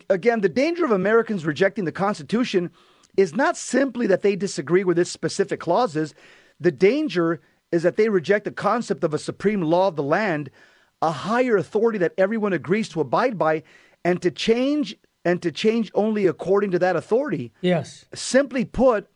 [0.09, 2.71] again, the danger of Americans rejecting the Constitution
[3.17, 6.13] is not simply that they disagree with its specific clauses.
[6.59, 7.41] The danger
[7.71, 10.49] is that they reject the concept of a supreme law of the land,
[11.01, 13.63] a higher authority that everyone agrees to abide by,
[14.03, 14.95] and to change
[15.25, 17.51] and to change only according to that authority.
[17.61, 18.05] Yes.
[18.15, 19.07] Simply put,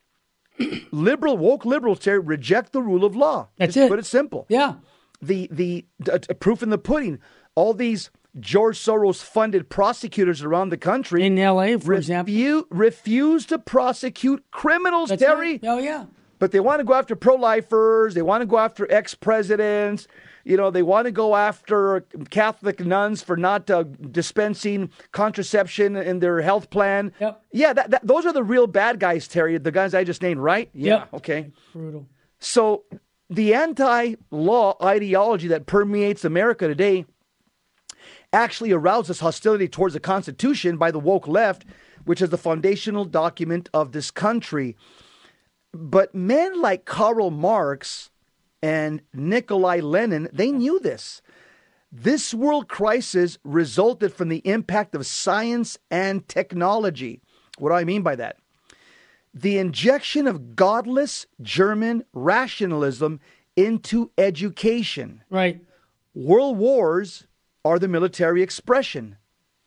[0.91, 3.47] liberal woke liberals reject the rule of law.
[3.57, 3.89] That's Just it.
[3.89, 4.75] Put it simple Yeah.
[5.21, 7.19] the the uh, proof in the pudding.
[7.55, 12.33] All these George Soros funded prosecutors around the country In LA, for example.
[12.33, 15.51] refu- refuse to prosecute criminals, That's Terry.
[15.53, 15.59] right.
[15.63, 16.05] Oh, yeah.
[16.39, 18.15] But they want to go after pro-lifers.
[18.15, 20.07] They want to go after ex-presidents.
[20.43, 26.19] You know, they want to go after Catholic nuns for not uh, dispensing contraception in
[26.19, 27.13] their health plan.
[27.21, 27.41] Yep.
[27.53, 29.57] Yeah, that, that, those are the real bad guys, Terry.
[29.57, 30.69] The guys I just named, right?
[30.73, 30.95] Yeah.
[30.95, 31.13] Yep.
[31.13, 31.51] Okay.
[31.71, 32.07] Brutal.
[32.39, 32.83] So
[33.29, 37.05] the anti-law ideology that permeates America today
[38.33, 41.65] actually arouses hostility towards the Constitution by the woke left,
[42.05, 44.75] which is the foundational document of this country.
[45.73, 48.09] But men like Karl Marx
[48.61, 51.21] and Nikolai Lenin, they knew this.
[51.91, 57.21] This world crisis resulted from the impact of science and technology.
[57.59, 58.37] What do I mean by that?
[59.33, 63.19] the injection of godless German rationalism
[63.55, 65.23] into education.
[65.29, 65.61] Right.
[66.13, 67.25] World wars
[67.65, 69.17] are the military expression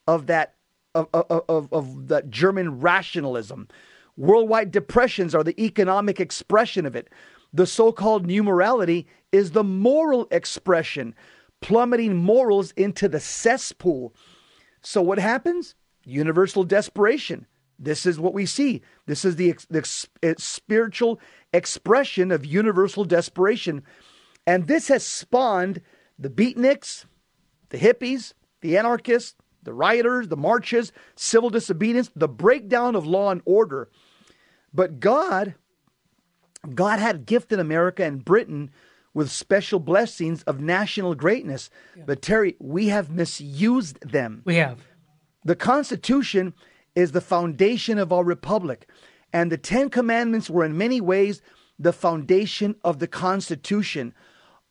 [0.07, 0.55] of that
[0.95, 3.67] of, of, of, of that German rationalism.
[4.15, 7.09] Worldwide depressions are the economic expression of it.
[7.53, 11.13] The so-called new morality is the moral expression,
[11.61, 14.15] plummeting morals into the cesspool.
[14.81, 15.75] So what happens?
[16.03, 17.45] Universal desperation.
[17.77, 18.81] This is what we see.
[19.05, 19.87] This is the, the
[20.23, 21.19] uh, spiritual
[21.53, 23.83] expression of universal desperation.
[24.47, 25.81] And this has spawned
[26.17, 27.05] the beatniks,
[27.69, 33.41] the hippies, the anarchists, the rioters, the marches, civil disobedience, the breakdown of law and
[33.45, 33.89] order.
[34.73, 35.55] But God,
[36.73, 38.71] God had gifted America and Britain
[39.13, 41.69] with special blessings of national greatness.
[42.05, 44.43] But Terry, we have misused them.
[44.45, 44.79] We have.
[45.43, 46.53] The Constitution
[46.95, 48.87] is the foundation of our republic,
[49.33, 51.41] and the Ten Commandments were in many ways
[51.79, 54.13] the foundation of the Constitution.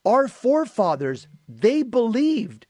[0.05, 2.67] Our forefathers, they believed,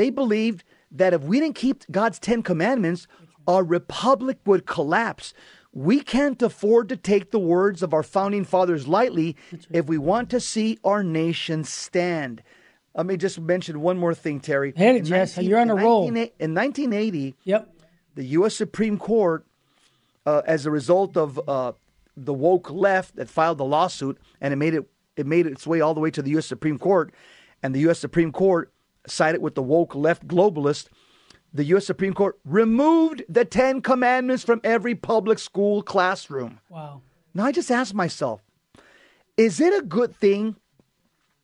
[0.00, 3.06] they believed that if we didn't keep God's Ten Commandments,
[3.46, 5.34] our republic would collapse.
[5.74, 9.36] We can't afford to take the words of our founding fathers lightly
[9.70, 12.42] if we want to see our nation stand.
[12.96, 14.72] Let me just mention one more thing, Terry.
[14.74, 15.36] Hit it, In Jess.
[15.36, 16.10] 19 You're on a roll.
[16.10, 17.68] 19 In 1980, Yep.
[18.14, 18.56] the U.S.
[18.56, 19.44] Supreme Court,
[20.24, 21.72] uh, as a result of uh,
[22.16, 25.82] the woke left that filed the lawsuit, and it made it it made its way
[25.82, 26.46] all the way to the U.S.
[26.46, 27.12] Supreme Court,
[27.62, 27.98] and the U.S.
[27.98, 28.72] Supreme Court
[29.10, 30.88] sided with the woke left globalist.
[31.52, 31.86] The U.S.
[31.86, 36.60] Supreme Court removed the Ten Commandments from every public school classroom.
[36.68, 37.02] Wow.
[37.34, 38.42] Now I just ask myself,
[39.36, 40.56] is it a good thing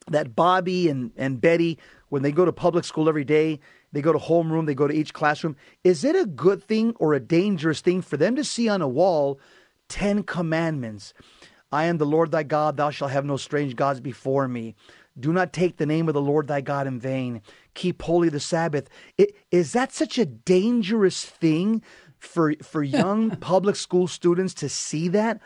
[0.09, 3.59] that Bobby and, and Betty, when they go to public school every day,
[3.93, 7.15] they go to homeroom, they go to each classroom, is it a good thing or
[7.15, 9.41] a dangerous thing for them to see on a wall
[9.89, 11.15] Ten Commandments.
[11.73, 14.75] I am the Lord thy God, thou shalt have no strange gods before me.
[15.19, 17.43] Do not take the name of the Lord thy God in vain.
[17.75, 18.89] Keep holy the Sabbath.
[19.17, 21.83] It, is that such a dangerous thing
[22.19, 25.41] for for young public school students to see that?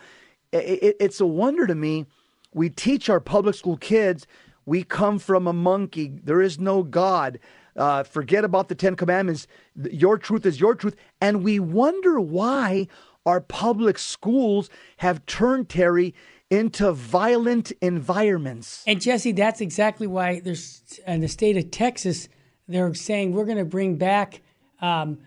[0.51, 2.05] It, it, it's a wonder to me.
[2.53, 4.27] We teach our public school kids
[4.65, 6.19] we come from a monkey.
[6.23, 7.39] There is no God.
[7.75, 9.47] Uh, forget about the Ten Commandments.
[9.91, 10.95] Your truth is your truth.
[11.19, 12.87] And we wonder why
[13.25, 16.13] our public schools have turned Terry
[16.51, 18.83] into violent environments.
[18.85, 22.27] And Jesse, that's exactly why there's in the state of Texas,
[22.67, 24.41] they're saying we're going to bring back
[24.81, 25.19] um,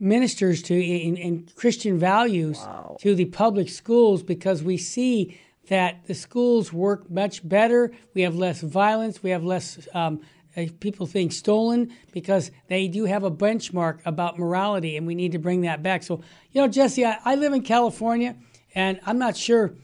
[0.00, 2.96] ministers to in, in Christian values wow.
[3.00, 7.92] to the public schools because we see that the schools work much better.
[8.14, 9.22] We have less violence.
[9.22, 10.22] We have less um,
[10.56, 15.32] uh, people think stolen because they do have a benchmark about morality, and we need
[15.32, 16.02] to bring that back.
[16.02, 16.22] So,
[16.52, 18.36] you know, Jesse, I, I live in California,
[18.74, 19.74] and I'm not sure.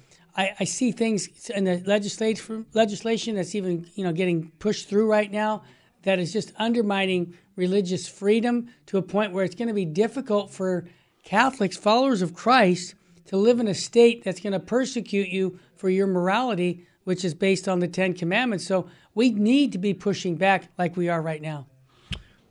[0.41, 5.11] I, I see things in the legislation legislation that's even you know getting pushed through
[5.11, 5.63] right now
[6.03, 10.51] that is just undermining religious freedom to a point where it's going to be difficult
[10.51, 10.87] for
[11.25, 12.95] Catholics, followers of Christ,
[13.27, 17.35] to live in a state that's going to persecute you for your morality, which is
[17.35, 18.67] based on the Ten Commandments.
[18.67, 21.67] So we need to be pushing back like we are right now.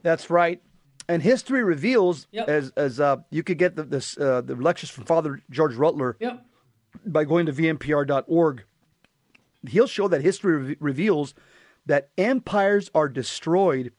[0.04, 0.62] That's right.
[1.08, 2.47] And history reveals, yep.
[2.47, 6.17] as as uh, you could get the, this uh, the lectures from Father George Rutler
[6.19, 6.45] yep.
[7.06, 8.63] By going to vmpr.org.
[9.67, 11.34] He'll show that history re- reveals
[11.86, 13.91] that empires are destroyed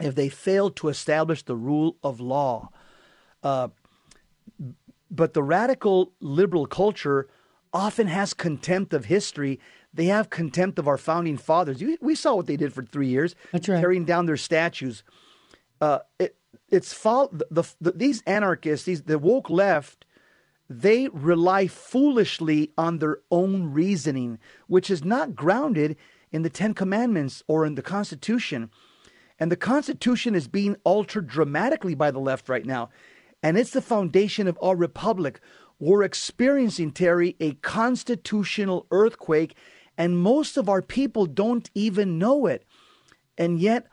[0.00, 2.70] if they fail to establish the rule of law.
[3.42, 3.68] Uh,
[5.10, 7.28] but the radical liberal culture
[7.72, 9.58] often has contempt of history.
[9.92, 11.82] They have contempt of our founding fathers.
[12.00, 13.80] We saw what they did for three years, That's right.
[13.80, 15.02] tearing down their statues.
[15.80, 16.36] Uh, it,
[16.68, 17.38] it's fault.
[17.50, 20.04] The, the, these anarchists, these the woke left,
[20.68, 25.96] they rely foolishly on their own reasoning, which is not grounded
[26.30, 28.70] in the Ten Commandments or in the Constitution.
[29.38, 32.90] And the Constitution is being altered dramatically by the left right now
[33.42, 35.40] and it's the foundation of our republic.
[35.78, 39.56] We're experiencing, Terry, a constitutional earthquake,
[39.96, 42.64] and most of our people don't even know it.
[43.36, 43.86] And yet,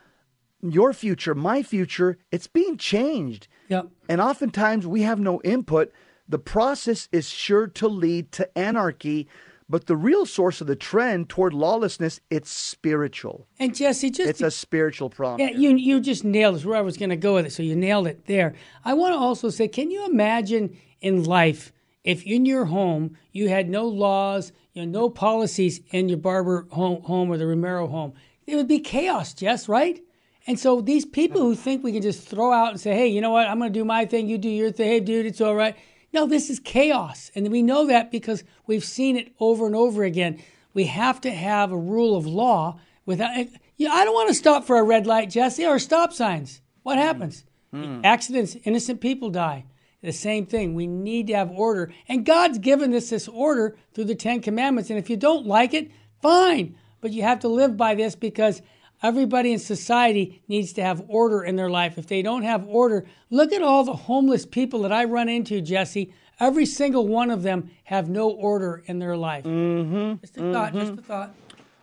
[0.62, 3.48] your future, my future, it's being changed.
[3.70, 3.88] Yep.
[4.10, 5.92] And oftentimes we have no input.
[6.28, 9.28] The process is sure to lead to anarchy
[9.68, 13.48] but the real source of the trend toward lawlessness, it's spiritual.
[13.60, 15.48] And Jesse, just it's a spiritual problem.
[15.48, 16.66] Yeah, you you just nailed it.
[16.66, 18.54] Where I was going to go with it, so you nailed it there.
[18.84, 23.50] I want to also say, can you imagine in life if in your home you
[23.50, 27.88] had no laws, you know, no policies in your Barber home, home or the Romero
[27.88, 28.14] home?
[28.46, 30.00] It would be chaos, Jess, right?
[30.46, 33.20] And so these people who think we can just throw out and say, "Hey, you
[33.20, 33.48] know what?
[33.48, 34.28] I'm going to do my thing.
[34.28, 34.88] You do your thing.
[34.88, 35.76] Hey, dude, it's all right."
[36.15, 37.30] No, this is chaos.
[37.36, 40.41] And we know that because we've seen it over and over again.
[40.73, 43.36] We have to have a rule of law without.
[43.75, 46.62] You know, I don't want to stop for a red light, Jesse, or stop signs.
[46.84, 47.43] What happens?
[47.73, 48.06] Mm.
[48.06, 49.65] Accidents, innocent people die.
[50.01, 50.73] The same thing.
[50.73, 51.91] We need to have order.
[52.08, 54.89] And God's given us this order through the Ten Commandments.
[54.89, 56.78] And if you don't like it, fine.
[57.01, 58.62] But you have to live by this because
[59.06, 62.00] Everybody in society needs to have order in their life.
[62.00, 65.62] If they don't have order, look at all the homeless people that I run into,
[65.62, 66.12] Jesse.
[66.39, 69.44] Every single one of them have no order in their life.
[69.44, 70.22] Mm-hmm.
[70.22, 70.54] Just a mm-hmm.
[70.54, 71.36] thought, just a thought.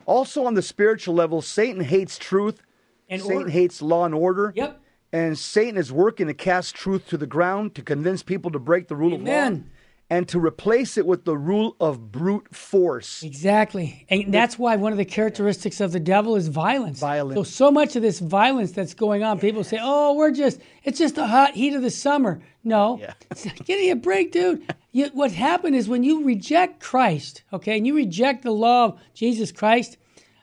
[0.05, 2.61] Also, on the spiritual level, Satan hates truth.
[3.09, 3.51] And Satan order.
[3.51, 4.53] hates law and order.
[4.57, 4.81] Yep.
[5.13, 8.89] And Satan is working to cast truth to the ground to convince people to break
[8.89, 9.53] the rule Amen.
[9.53, 9.65] of law
[10.13, 13.23] and to replace it with the rule of brute force.
[13.23, 14.05] Exactly.
[14.11, 17.01] And that's why one of the characteristics of the devil is violence.
[17.01, 17.35] Violence.
[17.35, 20.99] So so much of this violence that's going on, people say, "Oh, we're just it's
[20.99, 22.99] just the hot heat of the summer." No.
[23.01, 23.15] Yeah.
[23.65, 24.71] Give me a break, dude.
[24.91, 29.01] You, what happened is when you reject Christ, okay, and you reject the law of
[29.15, 29.97] Jesus Christ,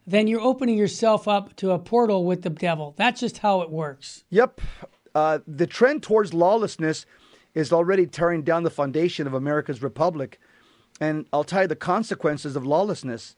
[0.08, 2.96] then you're opening yourself up to a portal with the devil.
[2.98, 4.24] That's just how it works.
[4.32, 4.62] Yep.
[5.14, 7.06] Uh, the trend towards lawlessness
[7.54, 10.40] is already tearing down the foundation of America's republic.
[11.00, 13.36] And I'll tell you the consequences of lawlessness.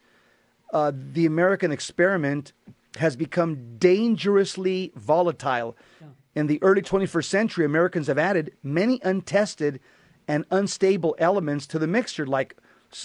[0.74, 2.53] Uh, the American experiment
[2.97, 5.76] has become dangerously volatile.
[5.99, 6.07] Yeah.
[6.34, 9.80] In the early 21st century, Americans have added many untested
[10.28, 12.55] and unstable elements to the mixture, like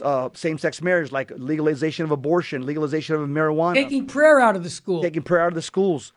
[0.03, 3.75] uh, same sex marriage, like legalization of abortion, legalization of marijuana.
[3.75, 5.03] Taking prayer out of the school.
[5.03, 6.13] Taking prayer out of the schools.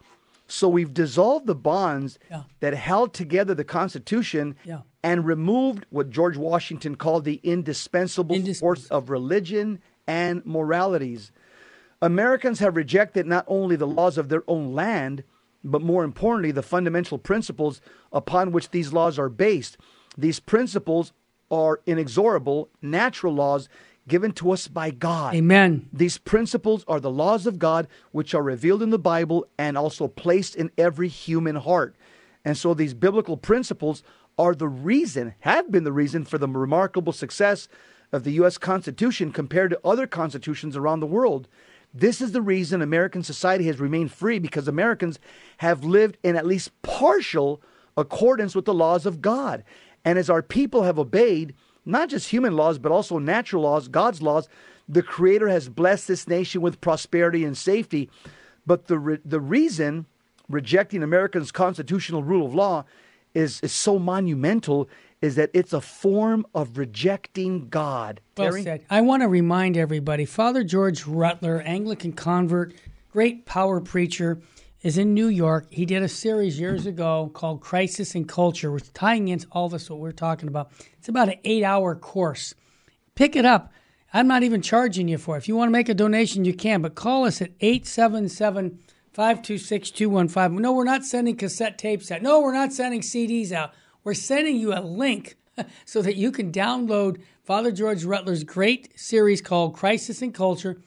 [0.51, 2.43] So we've dissolved the bonds yeah.
[2.59, 4.81] that held together the Constitution yeah.
[5.03, 11.31] and removed what George Washington called the indispensable, indispensable force of religion and moralities.
[12.01, 15.23] Americans have rejected not only the laws of their own land,
[15.63, 17.79] but more importantly, the fundamental principles
[18.11, 19.77] upon which these laws are based.
[20.17, 21.13] These principles
[21.51, 23.69] are inexorable natural laws
[24.09, 25.33] given to us by God.
[25.35, 25.87] Amen.
[25.93, 30.09] These principles are the laws of God, which are revealed in the Bible and also
[30.09, 31.95] placed in every human heart.
[32.43, 34.03] And so these biblical principles
[34.37, 37.67] are the reason, have been the reason for the remarkable success
[38.11, 38.57] of the U.S.
[38.57, 41.47] Constitution compared to other constitutions around the world.
[41.93, 45.19] This is the reason American society has remained free because Americans
[45.57, 47.61] have lived in at least partial
[47.97, 49.63] accordance with the laws of God.
[50.05, 51.53] And as our people have obeyed,
[51.85, 54.47] not just human laws, but also natural laws, God's laws,
[54.87, 58.09] the Creator has blessed this nation with prosperity and safety.
[58.65, 60.05] But the, re- the reason
[60.49, 62.85] rejecting America's constitutional rule of law
[63.33, 64.89] is, is so monumental
[65.21, 68.21] is that it's a form of rejecting God.
[68.37, 68.63] Well Terry?
[68.63, 68.85] said.
[68.89, 72.73] I want to remind everybody Father George Rutler, Anglican convert,
[73.11, 74.39] great power preacher,
[74.81, 75.67] is in New York.
[75.71, 79.89] He did a series years ago called Crisis and Culture, which tying into all this
[79.89, 80.71] what we're talking about.
[80.97, 82.53] It's about an eight hour course.
[83.15, 83.71] Pick it up.
[84.13, 85.39] I'm not even charging you for it.
[85.39, 88.79] If you want to make a donation, you can, but call us at 877
[89.13, 90.61] 526 215.
[90.61, 92.21] No, we're not sending cassette tapes out.
[92.21, 93.73] No, we're not sending CDs out.
[94.03, 95.35] We're sending you a link
[95.85, 100.81] so that you can download Father George Rutler's great series called Crisis and Culture.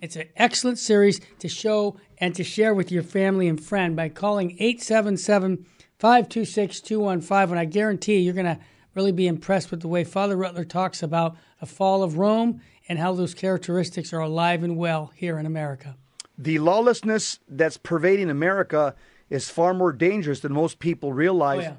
[0.00, 4.08] It's an excellent series to show and to share with your family and friend by
[4.08, 5.66] calling 877
[5.98, 7.50] 526 215.
[7.50, 8.58] And I guarantee you're going to
[8.94, 12.98] really be impressed with the way Father Rutler talks about the fall of Rome and
[12.98, 15.96] how those characteristics are alive and well here in America.
[16.36, 18.94] the lawlessness that's pervading America
[19.30, 21.60] is far more dangerous than most people realize.
[21.60, 21.74] Oh, yeah.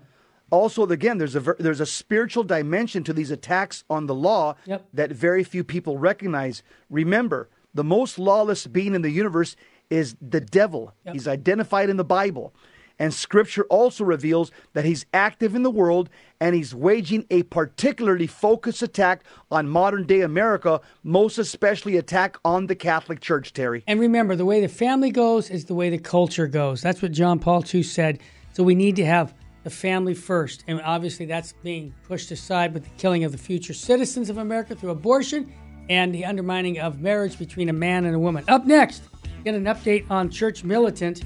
[0.52, 4.56] Also, again, there's a ver- there's a spiritual dimension to these attacks on the law
[4.66, 4.86] Yep.
[4.94, 6.64] that very few people recognize.
[6.90, 9.56] Remember, the most lawless being in the universe
[9.90, 10.94] is the devil.
[11.06, 11.14] Yep.
[11.14, 12.54] He's identified in the Bible.
[12.98, 16.10] And scripture also reveals that he's active in the world
[16.40, 22.68] and he's waging a particularly focused attack on modern day America, most especially attack on
[22.68, 23.84] the Catholic Church, Terry.
[23.88, 26.82] And remember, the way the family goes is the way the culture goes.
[26.82, 28.20] That's what John Paul II said.
[28.54, 29.34] So we need to have
[29.64, 30.64] the family first.
[30.68, 34.76] And obviously, that's being pushed aside with the killing of the future citizens of America
[34.76, 35.52] through abortion
[35.90, 38.44] and the undermining of marriage between a man and a woman.
[38.48, 39.04] Up next,
[39.46, 41.24] get an update on church militant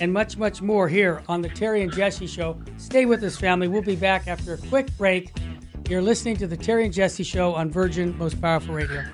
[0.00, 2.60] and much, much more here on the Terry and Jesse Show.
[2.78, 3.68] Stay with us, family.
[3.68, 5.30] We'll be back after a quick break.
[5.88, 9.04] You're listening to the Terry and Jesse Show on Virgin Most Powerful Radio.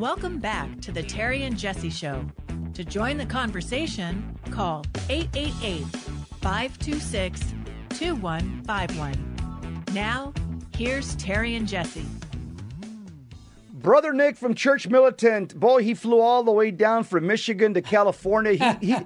[0.00, 2.26] Welcome back to the Terry and Jesse Show.
[2.74, 5.84] To join the conversation, call 888
[6.40, 7.54] 526
[7.90, 9.36] 2151.
[9.92, 10.34] Now,
[10.76, 12.04] here's Terry and Jesse.
[13.72, 17.82] Brother Nick from Church Militant, boy, he flew all the way down from Michigan to
[17.82, 18.76] California.
[18.80, 18.96] He, he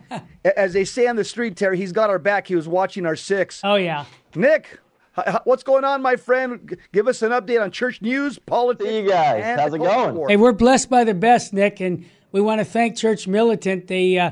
[0.56, 2.46] as they say on the street, Terry, he's got our back.
[2.46, 3.60] He was watching our six.
[3.62, 4.06] Oh, yeah.
[4.34, 4.78] Nick,
[5.18, 6.78] h- h- what's going on, my friend?
[6.92, 8.88] Give us an update on church news, politics.
[8.88, 9.60] Hey, you guys.
[9.60, 10.14] How's it going?
[10.14, 10.28] war.
[10.28, 13.86] Hey, we're blessed by the best, Nick, and we want to thank Church Militant.
[13.86, 14.30] They uh,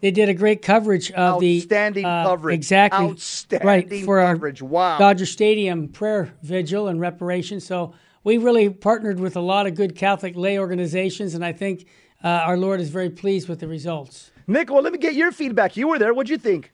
[0.00, 2.54] they did a great coverage of the Outstanding uh, coverage.
[2.54, 4.62] exactly Outstanding right for our coverage.
[4.62, 4.98] Wow.
[4.98, 7.60] Dodger Stadium prayer vigil and reparation.
[7.60, 7.94] So
[8.24, 11.86] we really partnered with a lot of good Catholic lay organizations, and I think
[12.22, 14.30] uh, our Lord is very pleased with the results.
[14.46, 15.76] Nick, well, let me get your feedback.
[15.76, 16.12] You were there.
[16.12, 16.72] What'd you think?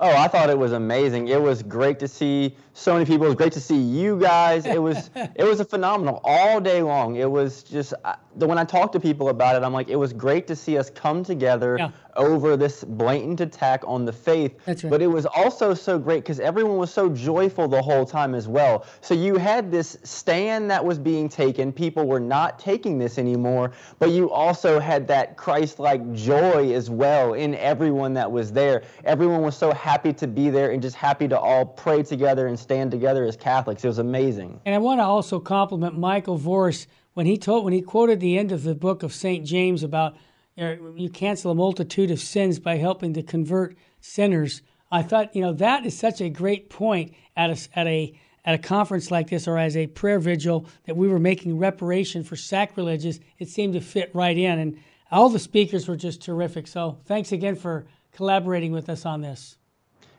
[0.00, 1.28] Oh, I thought it was amazing.
[1.28, 3.26] It was great to see so many people.
[3.26, 4.66] It was great to see you guys.
[4.66, 7.16] It was it was a phenomenal all day long.
[7.16, 7.94] It was just
[8.36, 10.78] the when I talk to people about it, I'm like, it was great to see
[10.78, 11.90] us come together Yeah.
[12.16, 14.56] over this blatant attack on the faith.
[14.64, 14.90] That's right.
[14.90, 18.48] But it was also so great because everyone was so joyful the whole time as
[18.48, 18.86] well.
[19.02, 21.72] So you had this stand that was being taken.
[21.72, 27.34] People were not taking this anymore, but you also had that Christ-like joy as well
[27.34, 28.82] in everyone that was there.
[29.04, 32.56] Everyone was so happy to be there and just happy to all pray together and
[32.56, 33.82] stand together as Catholics.
[33.82, 34.60] It was amazing.
[34.64, 38.38] And I want to also compliment Michael Voris when he told when he quoted the
[38.38, 40.14] end of the book of Saint James about
[40.56, 44.62] uh, you cancel a multitude of sins by helping to convert sinners.
[44.92, 48.14] I thought you know that is such a great point at a at a
[48.44, 52.22] at a conference like this or as a prayer vigil that we were making reparation
[52.22, 53.18] for sacrileges.
[53.40, 54.78] It seemed to fit right in, and
[55.10, 56.68] all the speakers were just terrific.
[56.68, 59.56] So thanks again for collaborating with us on this.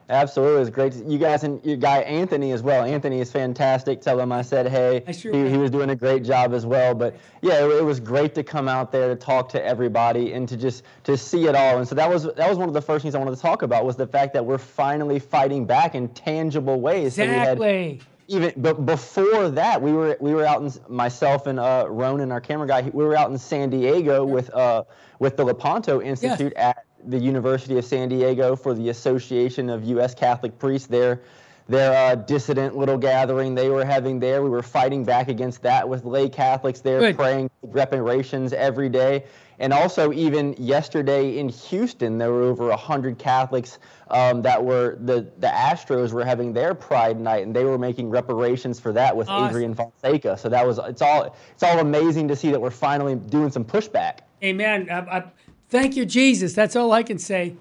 [0.09, 0.91] Absolutely, it was great.
[0.93, 2.83] To, you guys and your guy Anthony as well.
[2.83, 4.01] Anthony is fantastic.
[4.01, 5.03] Tell him I said hey.
[5.07, 6.93] I sure he, he was doing a great job as well.
[6.93, 10.47] But yeah, it, it was great to come out there to talk to everybody and
[10.49, 11.77] to just to see it all.
[11.77, 13.61] And so that was that was one of the first things I wanted to talk
[13.61, 17.15] about was the fact that we're finally fighting back in tangible ways.
[17.15, 18.01] So we had- Exactly.
[18.27, 22.39] even but before that we were we were out in myself and uh Ronan our
[22.41, 24.83] camera guy we were out in San Diego with uh
[25.19, 30.13] with the Lepanto Institute at the University of San Diego for the Association of U.S.
[30.13, 30.87] Catholic Priests.
[30.87, 31.21] Their
[31.67, 34.43] their uh, dissident little gathering they were having there.
[34.43, 37.15] We were fighting back against that with lay Catholics there, Good.
[37.15, 39.23] praying reparations every day.
[39.59, 43.77] And also, even yesterday in Houston, there were over 100 Catholics
[44.09, 48.09] um, that were, the, the Astros were having their Pride Night, and they were making
[48.09, 49.49] reparations for that with Awesome.
[49.49, 50.37] Adrian Fonseca.
[50.37, 53.63] So that was, it's all, it's all amazing to see that we're finally doing some
[53.63, 54.19] pushback.
[54.43, 54.89] Amen.
[54.89, 55.23] I, I,
[55.69, 56.53] thank you, Jesus.
[56.53, 57.55] That's all I can say.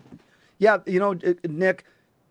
[0.59, 1.85] Yeah, you know, Nick,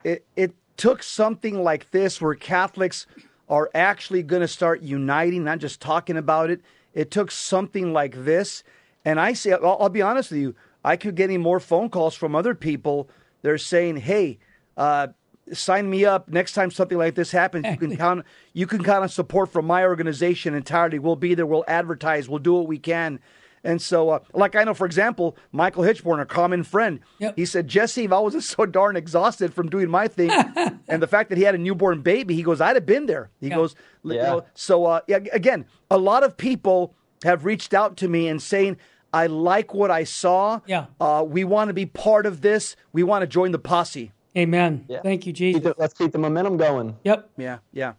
[0.03, 3.05] it, it took something like this where Catholics
[3.49, 6.61] are actually going to start uniting, not just talking about it.
[6.93, 8.63] It took something like this.
[9.03, 12.15] And I say, I'll, I'll be honest with you, I keep getting more phone calls
[12.15, 13.09] from other people.
[13.41, 14.39] They're saying, hey,
[14.77, 15.07] uh,
[15.53, 17.65] sign me up next time something like this happens.
[17.67, 20.99] You can count, you can count on support from my organization entirely.
[20.99, 21.45] We'll be there.
[21.45, 22.29] We'll advertise.
[22.29, 23.19] We'll do what we can.
[23.63, 27.35] And so, uh, like I know, for example, Michael Hichborn, a common friend, Yep.
[27.35, 30.31] he said, Jesse, if I wasn't so darn exhausted from doing my thing,
[30.87, 33.29] and the fact that he had a newborn baby, he goes, I'd have been there.
[33.39, 33.55] He Yeah.
[33.55, 34.23] goes, you Yeah.
[34.23, 38.77] know, so uh, again, a lot of people have reached out to me and saying,
[39.13, 40.61] I like what I saw.
[40.65, 40.85] Yeah.
[40.99, 42.75] Uh, we want to be part of this.
[42.93, 44.11] We want to join the posse.
[44.37, 44.85] Amen.
[44.87, 45.01] Yeah.
[45.01, 45.61] Thank you, Keep Jesus.
[45.63, 46.97] the- let's keep the momentum going.
[47.03, 47.29] Yep.
[47.37, 47.93] Yeah, yeah.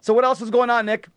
[0.00, 1.08] So what else is going on, Nick?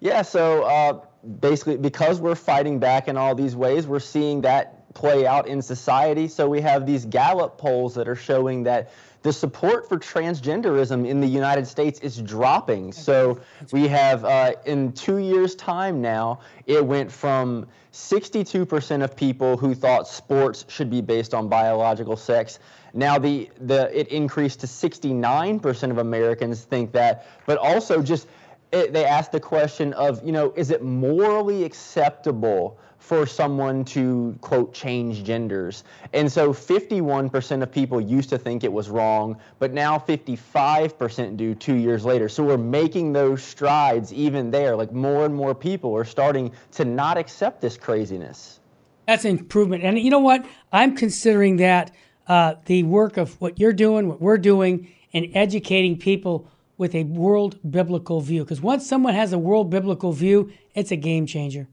[0.00, 1.00] Yeah, so uh,
[1.40, 5.62] basically, because we're fighting back in all these ways, we're seeing that play out in
[5.62, 6.26] society.
[6.28, 8.90] So we have these Gallup polls that are showing that
[9.22, 12.92] the support for transgenderism in the United States is dropping.
[12.92, 13.38] So
[13.70, 19.74] we have, uh, in two years' time now, it went from 62% of people who
[19.74, 22.58] thought sports should be based on biological sex.
[22.94, 28.26] Now the, the it increased to 69% of Americans think that, but also just
[28.72, 34.36] it, they asked the question of, you know, is it morally acceptable for someone to
[34.40, 35.84] quote change genders?
[36.12, 41.54] And so 51% of people used to think it was wrong, but now 55% do
[41.54, 42.28] 2 years later.
[42.28, 44.76] So we're making those strides even there.
[44.76, 48.60] Like more and more people are starting to not accept this craziness.
[49.06, 49.82] That's an improvement.
[49.82, 50.46] And you know what?
[50.72, 51.90] I'm considering that
[52.28, 56.48] uh, the work of what you're doing, what we're doing, and educating people
[56.80, 58.42] with a world biblical view.
[58.42, 61.68] Because once someone has a world biblical view, it's a game changer.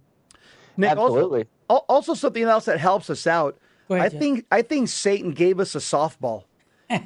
[0.76, 1.45] Nick, Absolutely.
[1.70, 3.58] Also, also something else that helps us out.
[3.89, 4.20] Ahead, I Jeff.
[4.20, 6.43] think I think Satan gave us a softball.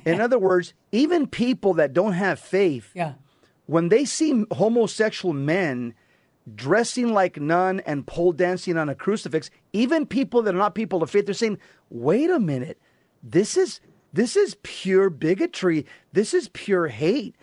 [0.03, 3.13] In other words, even people that don't have faith, Yeah.
[3.67, 5.93] when they see homosexual men
[6.55, 11.03] dressing like none and pole dancing on a crucifix, even people that are not people
[11.03, 11.59] of faith, they're saying,
[11.91, 12.79] "Wait a minute,
[13.21, 13.79] this is
[14.11, 15.85] this is pure bigotry.
[16.13, 17.35] This is pure hate."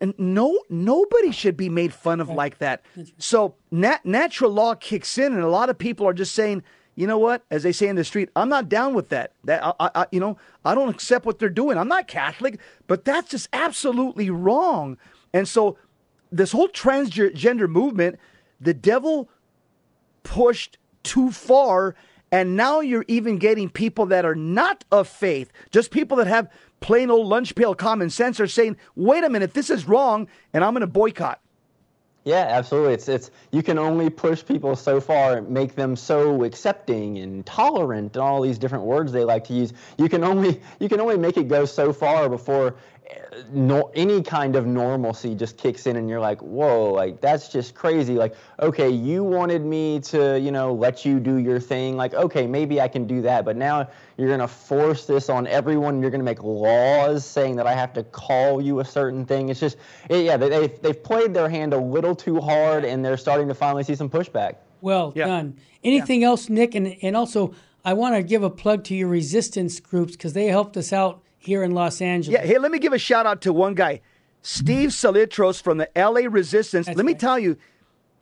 [0.00, 2.82] And no, nobody should be made fun of like that.
[3.18, 6.62] So nat- natural law kicks in, and a lot of people are just saying,
[6.94, 7.44] you know what?
[7.50, 9.32] As they say in the street, I'm not down with that.
[9.44, 11.78] That I, I- you know, I don't accept what they're doing.
[11.78, 14.98] I'm not Catholic, but that's just absolutely wrong.
[15.32, 15.78] And so,
[16.30, 18.18] this whole transgender movement,
[18.60, 19.28] the devil
[20.22, 21.94] pushed too far.
[22.30, 26.48] And now you're even getting people that are not of faith, just people that have
[26.82, 30.62] plain old lunch pail common sense are saying, wait a minute, this is wrong, and
[30.62, 31.40] I'm going to boycott.
[32.24, 32.94] Yeah, absolutely.
[32.94, 37.44] It's it's you can only push people so far and make them so accepting and
[37.44, 39.72] tolerant and all these different words they like to use.
[39.98, 42.76] You can only you can only make it go so far before
[43.52, 47.74] no, any kind of normalcy just kicks in and you're like, "Whoa, like that's just
[47.74, 51.96] crazy." Like, "Okay, you wanted me to, you know, let you do your thing.
[51.96, 55.46] Like, okay, maybe I can do that, but now you're going to force this on
[55.46, 56.00] everyone.
[56.00, 59.48] You're going to make laws saying that I have to call you a certain thing.
[59.48, 59.76] It's just,
[60.08, 63.48] it, yeah, they, they've, they've played their hand a little too hard and they're starting
[63.48, 64.56] to finally see some pushback.
[64.80, 65.26] Well Yeah.
[65.26, 65.58] done.
[65.82, 66.74] Anything else, Nick?
[66.74, 67.54] And, and also,
[67.84, 71.21] I want to give a plug to your resistance groups because they helped us out
[71.42, 72.40] here in Los Angeles.
[72.40, 74.00] Yeah, hey, let me give a shout out to one guy,
[74.42, 75.16] Steve mm-hmm.
[75.16, 76.86] Salitros from the LA Resistance.
[76.86, 77.20] That's let me right.
[77.20, 77.56] tell you,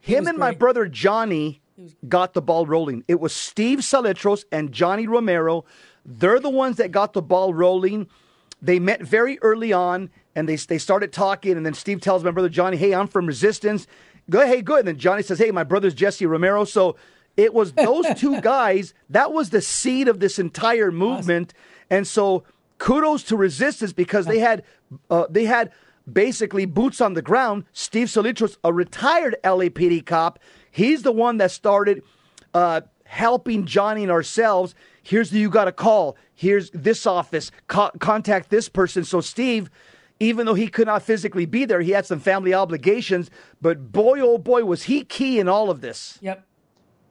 [0.00, 1.60] him and my brother Johnny
[2.08, 3.04] got the ball rolling.
[3.08, 5.64] It was Steve Salitros and Johnny Romero.
[6.04, 8.08] They're the ones that got the ball rolling.
[8.62, 11.56] They met very early on and they, they started talking.
[11.56, 13.86] And then Steve tells my brother Johnny, Hey, I'm from Resistance.
[14.28, 14.80] Go, hey, good.
[14.80, 16.64] And then Johnny says, Hey, my brother's Jesse Romero.
[16.64, 16.96] So
[17.36, 18.94] it was those two guys.
[19.08, 21.54] That was the seed of this entire movement.
[21.88, 22.44] And so
[22.80, 24.64] kudos to Resistance because they had
[25.08, 25.70] uh, they had
[26.10, 27.64] basically boots on the ground.
[27.72, 30.40] Steve Salitros, a retired LAPD cop,
[30.72, 32.02] he's the one that started
[32.54, 34.74] uh, helping Johnny and ourselves.
[35.04, 36.16] Here's who you got to call.
[36.34, 37.52] Here's this office.
[37.68, 39.04] Co- contact this person.
[39.04, 39.70] So Steve.
[40.22, 43.30] Even though he could not physically be there, he had some family obligations.
[43.62, 46.18] But boy, oh boy, was he key in all of this.
[46.20, 46.46] Yep.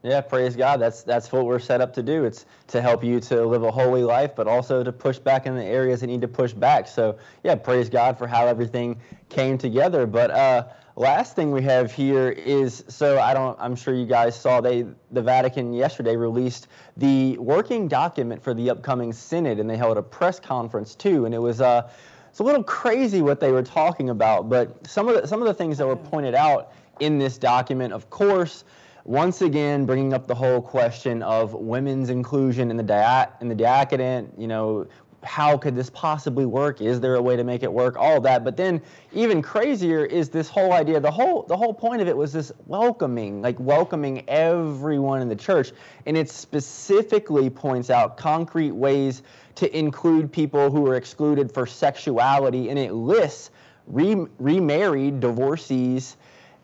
[0.02, 0.80] Yeah, praise God.
[0.80, 2.24] That's that's what we're set up to do.
[2.24, 5.54] It's to help you to live a holy life, but also to push back in
[5.54, 6.88] the areas that need to push back.
[6.88, 8.98] So yeah, praise God for how everything
[9.28, 10.06] came together.
[10.06, 13.58] But uh, last thing we have here is so I don't.
[13.60, 18.70] I'm sure you guys saw they the Vatican yesterday released the working document for the
[18.70, 21.90] upcoming synod, and they held a press conference too, and it was uh,
[22.30, 25.46] it's a little crazy what they were talking about, but some of the some of
[25.46, 28.64] the things that were pointed out in this document, of course
[29.04, 33.54] once again bringing up the whole question of women's inclusion in the dia- in the
[33.54, 34.26] diaconate.
[34.36, 34.86] You know,
[35.22, 36.80] how could this possibly work?
[36.80, 37.96] Is there a way to make it work?
[37.98, 38.42] All that.
[38.44, 38.80] But then
[39.12, 41.00] even crazier is this whole idea.
[41.00, 45.36] The whole the whole point of it was this welcoming, like welcoming everyone in the
[45.36, 45.72] church,
[46.06, 49.22] and it specifically points out concrete ways
[49.56, 53.50] to include people who are excluded for sexuality, and it lists
[53.86, 56.16] re- remarried divorcees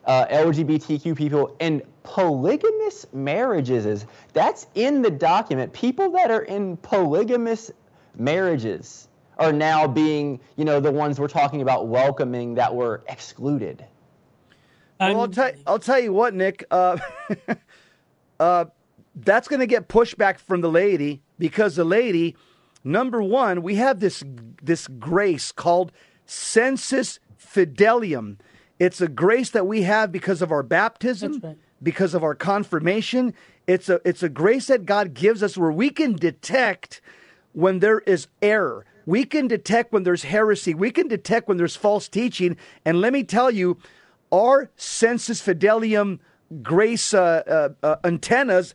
[0.07, 5.73] uh, LGBTQ people and polygamous marriages is that's in the document.
[5.73, 7.73] People that are in polygamous
[8.17, 13.85] marriages are now being, you know, the ones we're talking about welcoming that were excluded.
[15.01, 16.65] Well, I'll, tell, I'll tell you what, Nick.
[16.71, 16.97] Uh,
[18.41, 18.67] uh,
[19.17, 22.37] that's going to get pushback from the lady because the lady,
[22.85, 24.23] number one, we have this
[24.63, 25.93] this grace called
[26.25, 28.39] sensus fidelium.
[28.79, 31.59] It's a grace that we have because of our baptism, right.
[31.83, 33.35] Because of our confirmation.
[33.67, 37.01] It's a it's a grace that God gives us where we can detect
[37.53, 38.85] when there is error.
[39.07, 40.75] We can detect when there's heresy.
[40.75, 42.57] We can detect when there's false teaching.
[42.85, 43.79] And let me tell you,
[44.33, 46.19] our sensus fidelium
[46.63, 47.43] grace uh,
[47.83, 48.75] uh, uh, antennas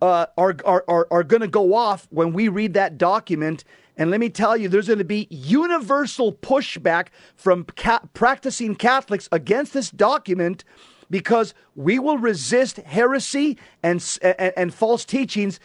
[0.00, 3.64] uh, are are are, are going to go off when we read that document.
[3.96, 9.28] And let me tell you, there's going to be universal pushback from ca- practicing Catholics
[9.30, 10.64] against this document
[11.10, 15.60] because we will resist heresy and and, and false teachings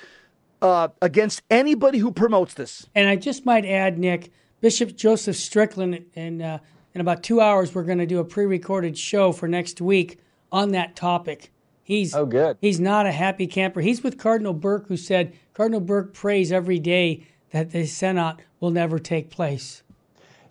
[0.62, 2.88] uh, against anybody who promotes this.
[2.96, 4.32] And I just might add, Nick,
[4.62, 6.60] Bishop Joseph Strickland, and uh,
[6.94, 10.20] in about two hours, we're going to do a pre-recorded show for next week
[10.52, 11.52] on that topic.
[11.84, 12.58] He's Oh, good.
[12.62, 13.82] He's not a happy camper.
[13.82, 18.70] He's with Cardinal Burke, who said Cardinal Burke prays every day that the Synod will
[18.72, 19.82] never take place.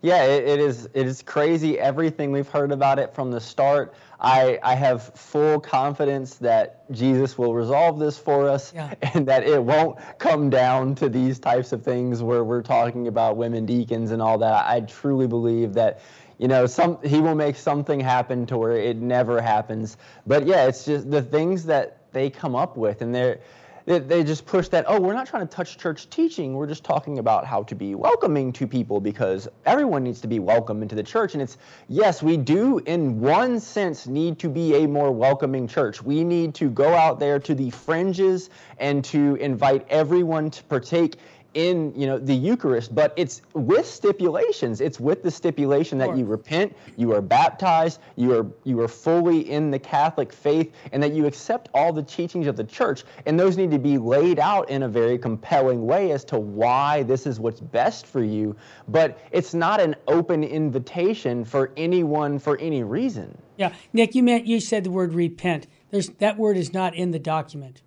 [0.02, 0.88] Yeah, it, it is.
[0.94, 1.78] It is crazy.
[1.78, 3.94] Everything we've heard about it from the start.
[4.20, 8.94] I I have full confidence that Jesus will resolve this for us, Yeah.
[9.14, 13.36] and that it won't come down to these types of things where we're talking about
[13.36, 14.66] women deacons and all that.
[14.66, 16.00] I truly believe that.
[16.40, 19.96] You know, some he will make something happen to where it never happens.
[20.24, 23.40] But yeah, it's just the things that they come up with, and they're
[23.88, 26.52] they, they just push that oh we're not trying to touch church teaching.
[26.52, 30.38] We're just talking about how to be welcoming to people because everyone needs to be
[30.38, 31.32] welcome into the church.
[31.32, 31.56] And it's
[31.88, 36.02] yes we do in one sense need to be a more welcoming church.
[36.02, 41.16] We need to go out there to the fringes and to invite everyone to partake
[41.54, 44.80] in you know the Eucharist, but it's with stipulations.
[44.80, 49.50] It's with the stipulation that you repent, you are baptized, you are you are fully
[49.50, 53.04] in the Catholic faith, and that you accept all the teachings of the Church.
[53.26, 57.02] And those need to be laid out in a very compelling way as to why
[57.04, 58.54] this is what's best for you.
[58.88, 63.36] But it's not an open invitation for anyone for any reason.
[63.56, 65.66] Yeah, Nick, you meant you said the word repent.
[65.90, 67.82] There's that word is not in the document.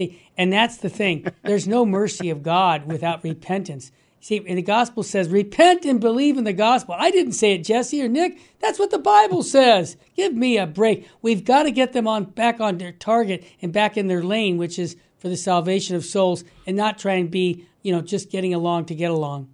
[0.00, 1.26] See, and that's the thing.
[1.42, 3.92] There's no mercy of God without repentance.
[4.22, 6.94] See, and the gospel says, repent and believe in the gospel.
[6.98, 8.38] I didn't say it, Jesse or Nick.
[8.60, 9.98] That's what the Bible says.
[10.16, 11.06] Give me a break.
[11.20, 14.56] We've got to get them on back on their target and back in their lane,
[14.56, 18.30] which is for the salvation of souls, and not try and be, you know, just
[18.30, 19.50] getting along to get along.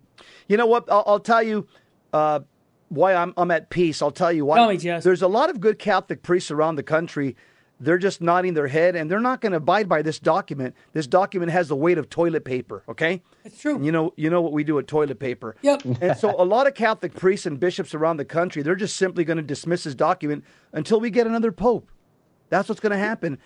[0.47, 0.85] You know what?
[0.89, 1.67] I'll, I'll tell you
[2.13, 2.41] uh,
[2.89, 4.01] why I'm, I'm at peace.
[4.01, 4.59] I'll tell you why.
[4.59, 5.03] Tell me, Jess.
[5.03, 7.35] There's a lot of good Catholic priests around the country.
[7.79, 10.75] They're just nodding their head and they're not going to abide by this document.
[10.95, 13.23] This document has the weight of toilet paper, okay?
[13.45, 13.75] It's true.
[13.77, 15.57] And you know, you know what we do with toilet paper.
[15.61, 15.83] Yep.
[16.01, 19.25] And so a lot of Catholic priests and bishops around the country, they're just simply
[19.25, 21.91] going to dismiss this document until we get another pope.
[22.49, 23.39] That's what's going to happen.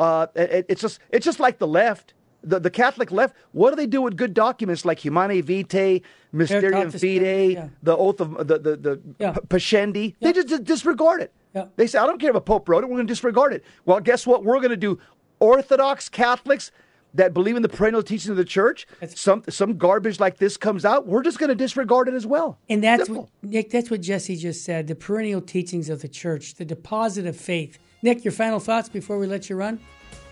[0.00, 2.14] Uh, it- it's just it's just like the left.
[2.46, 6.90] The, the Catholic left, what do they do with good documents like Humanae Vitae, Mysterium
[6.92, 7.68] Fidei, yeah.
[7.82, 9.32] the oath of the the, the Yeah.
[9.32, 10.14] Pascendi?
[10.20, 11.32] They just, just disregard it.
[11.54, 11.66] Yeah.
[11.76, 13.64] They say, I don't care if a pope wrote it, we're going to disregard it.
[13.84, 14.44] Well, guess what?
[14.44, 14.98] We're going to do
[15.40, 16.70] Orthodox Catholics
[17.14, 18.86] that believe in the perennial teachings of the church.
[19.00, 22.26] That's- some some garbage like this comes out, we're just going to disregard it as
[22.26, 22.58] well.
[22.68, 23.30] And that's Simple.
[23.40, 23.70] what Nick.
[23.70, 24.88] That's what Jesse just said.
[24.88, 27.78] The perennial teachings of the church, the deposit of faith.
[28.02, 29.78] Nick, your final thoughts before we let you run.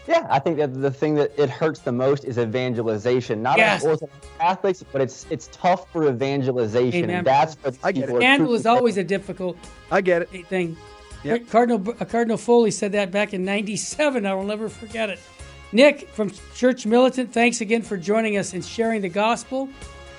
[0.08, 3.40] Yeah, I think that the thing that it hurts the most is evangelization.
[3.40, 3.82] Not Yes.
[3.84, 7.18] only Orthodox Catholics, but it's it's tough for evangelization, Amen.
[7.18, 8.18] and that's what I get people it.
[8.18, 9.56] are Scandal is always a difficult
[9.92, 10.46] I get it.
[10.48, 10.76] thing.
[11.24, 11.48] Yep.
[11.50, 14.26] Cardinal uh, Cardinal Foley said that back in '97.
[14.26, 15.20] I will never forget it.
[15.72, 19.68] Nick from Church Militant, thanks again for joining us and sharing the gospel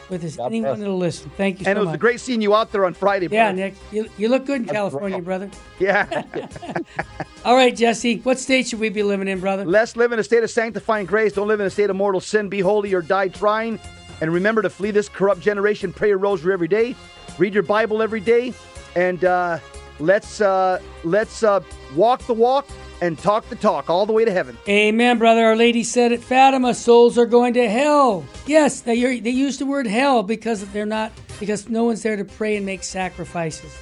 [0.10, 0.36] with us.
[0.38, 1.30] God anyone that'll listen.
[1.38, 2.00] Thank you And so it was much.
[2.00, 3.28] great seeing you out there on Friday.
[3.32, 3.56] yeah, brother.
[3.58, 5.50] Nick, you, you look good in California, brother.
[5.80, 6.24] Yeah.
[7.46, 9.66] All right, Jesse, what state should we be living in, brother?
[9.66, 11.34] Let's live in a state of sanctifying grace.
[11.34, 12.50] Don't live in a state of mortal sin.
[12.50, 13.80] Be holy or die trying.
[14.22, 15.92] And remember to flee this corrupt generation.
[15.94, 16.96] Pray your rosary every day.
[17.38, 18.54] Read your Bible every day.
[18.96, 19.60] And uh,
[20.00, 21.62] let's uh, let's uh,
[21.96, 22.68] walk the walk
[23.02, 24.58] and talk the talk all the way to heaven.
[24.68, 25.46] Amen, brother.
[25.46, 28.26] Our lady said at Fatima, souls are going to hell.
[28.46, 32.26] Yes, they, they use the word hell because they're not because no one's there to
[32.26, 33.78] pray and make sacrifices.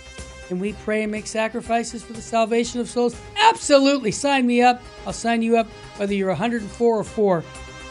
[0.48, 3.16] Can we pray and make sacrifices for the salvation of souls?
[3.38, 4.12] Absolutely.
[4.12, 4.82] Sign me up.
[5.06, 7.42] I'll sign you up whether you're 104 or 4.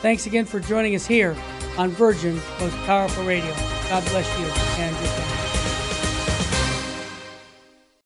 [0.02, 1.36] Thanks again for joining us here
[1.78, 3.54] on Virgin Most Powerful Radio.
[3.88, 4.44] God bless you
[4.82, 5.19] and.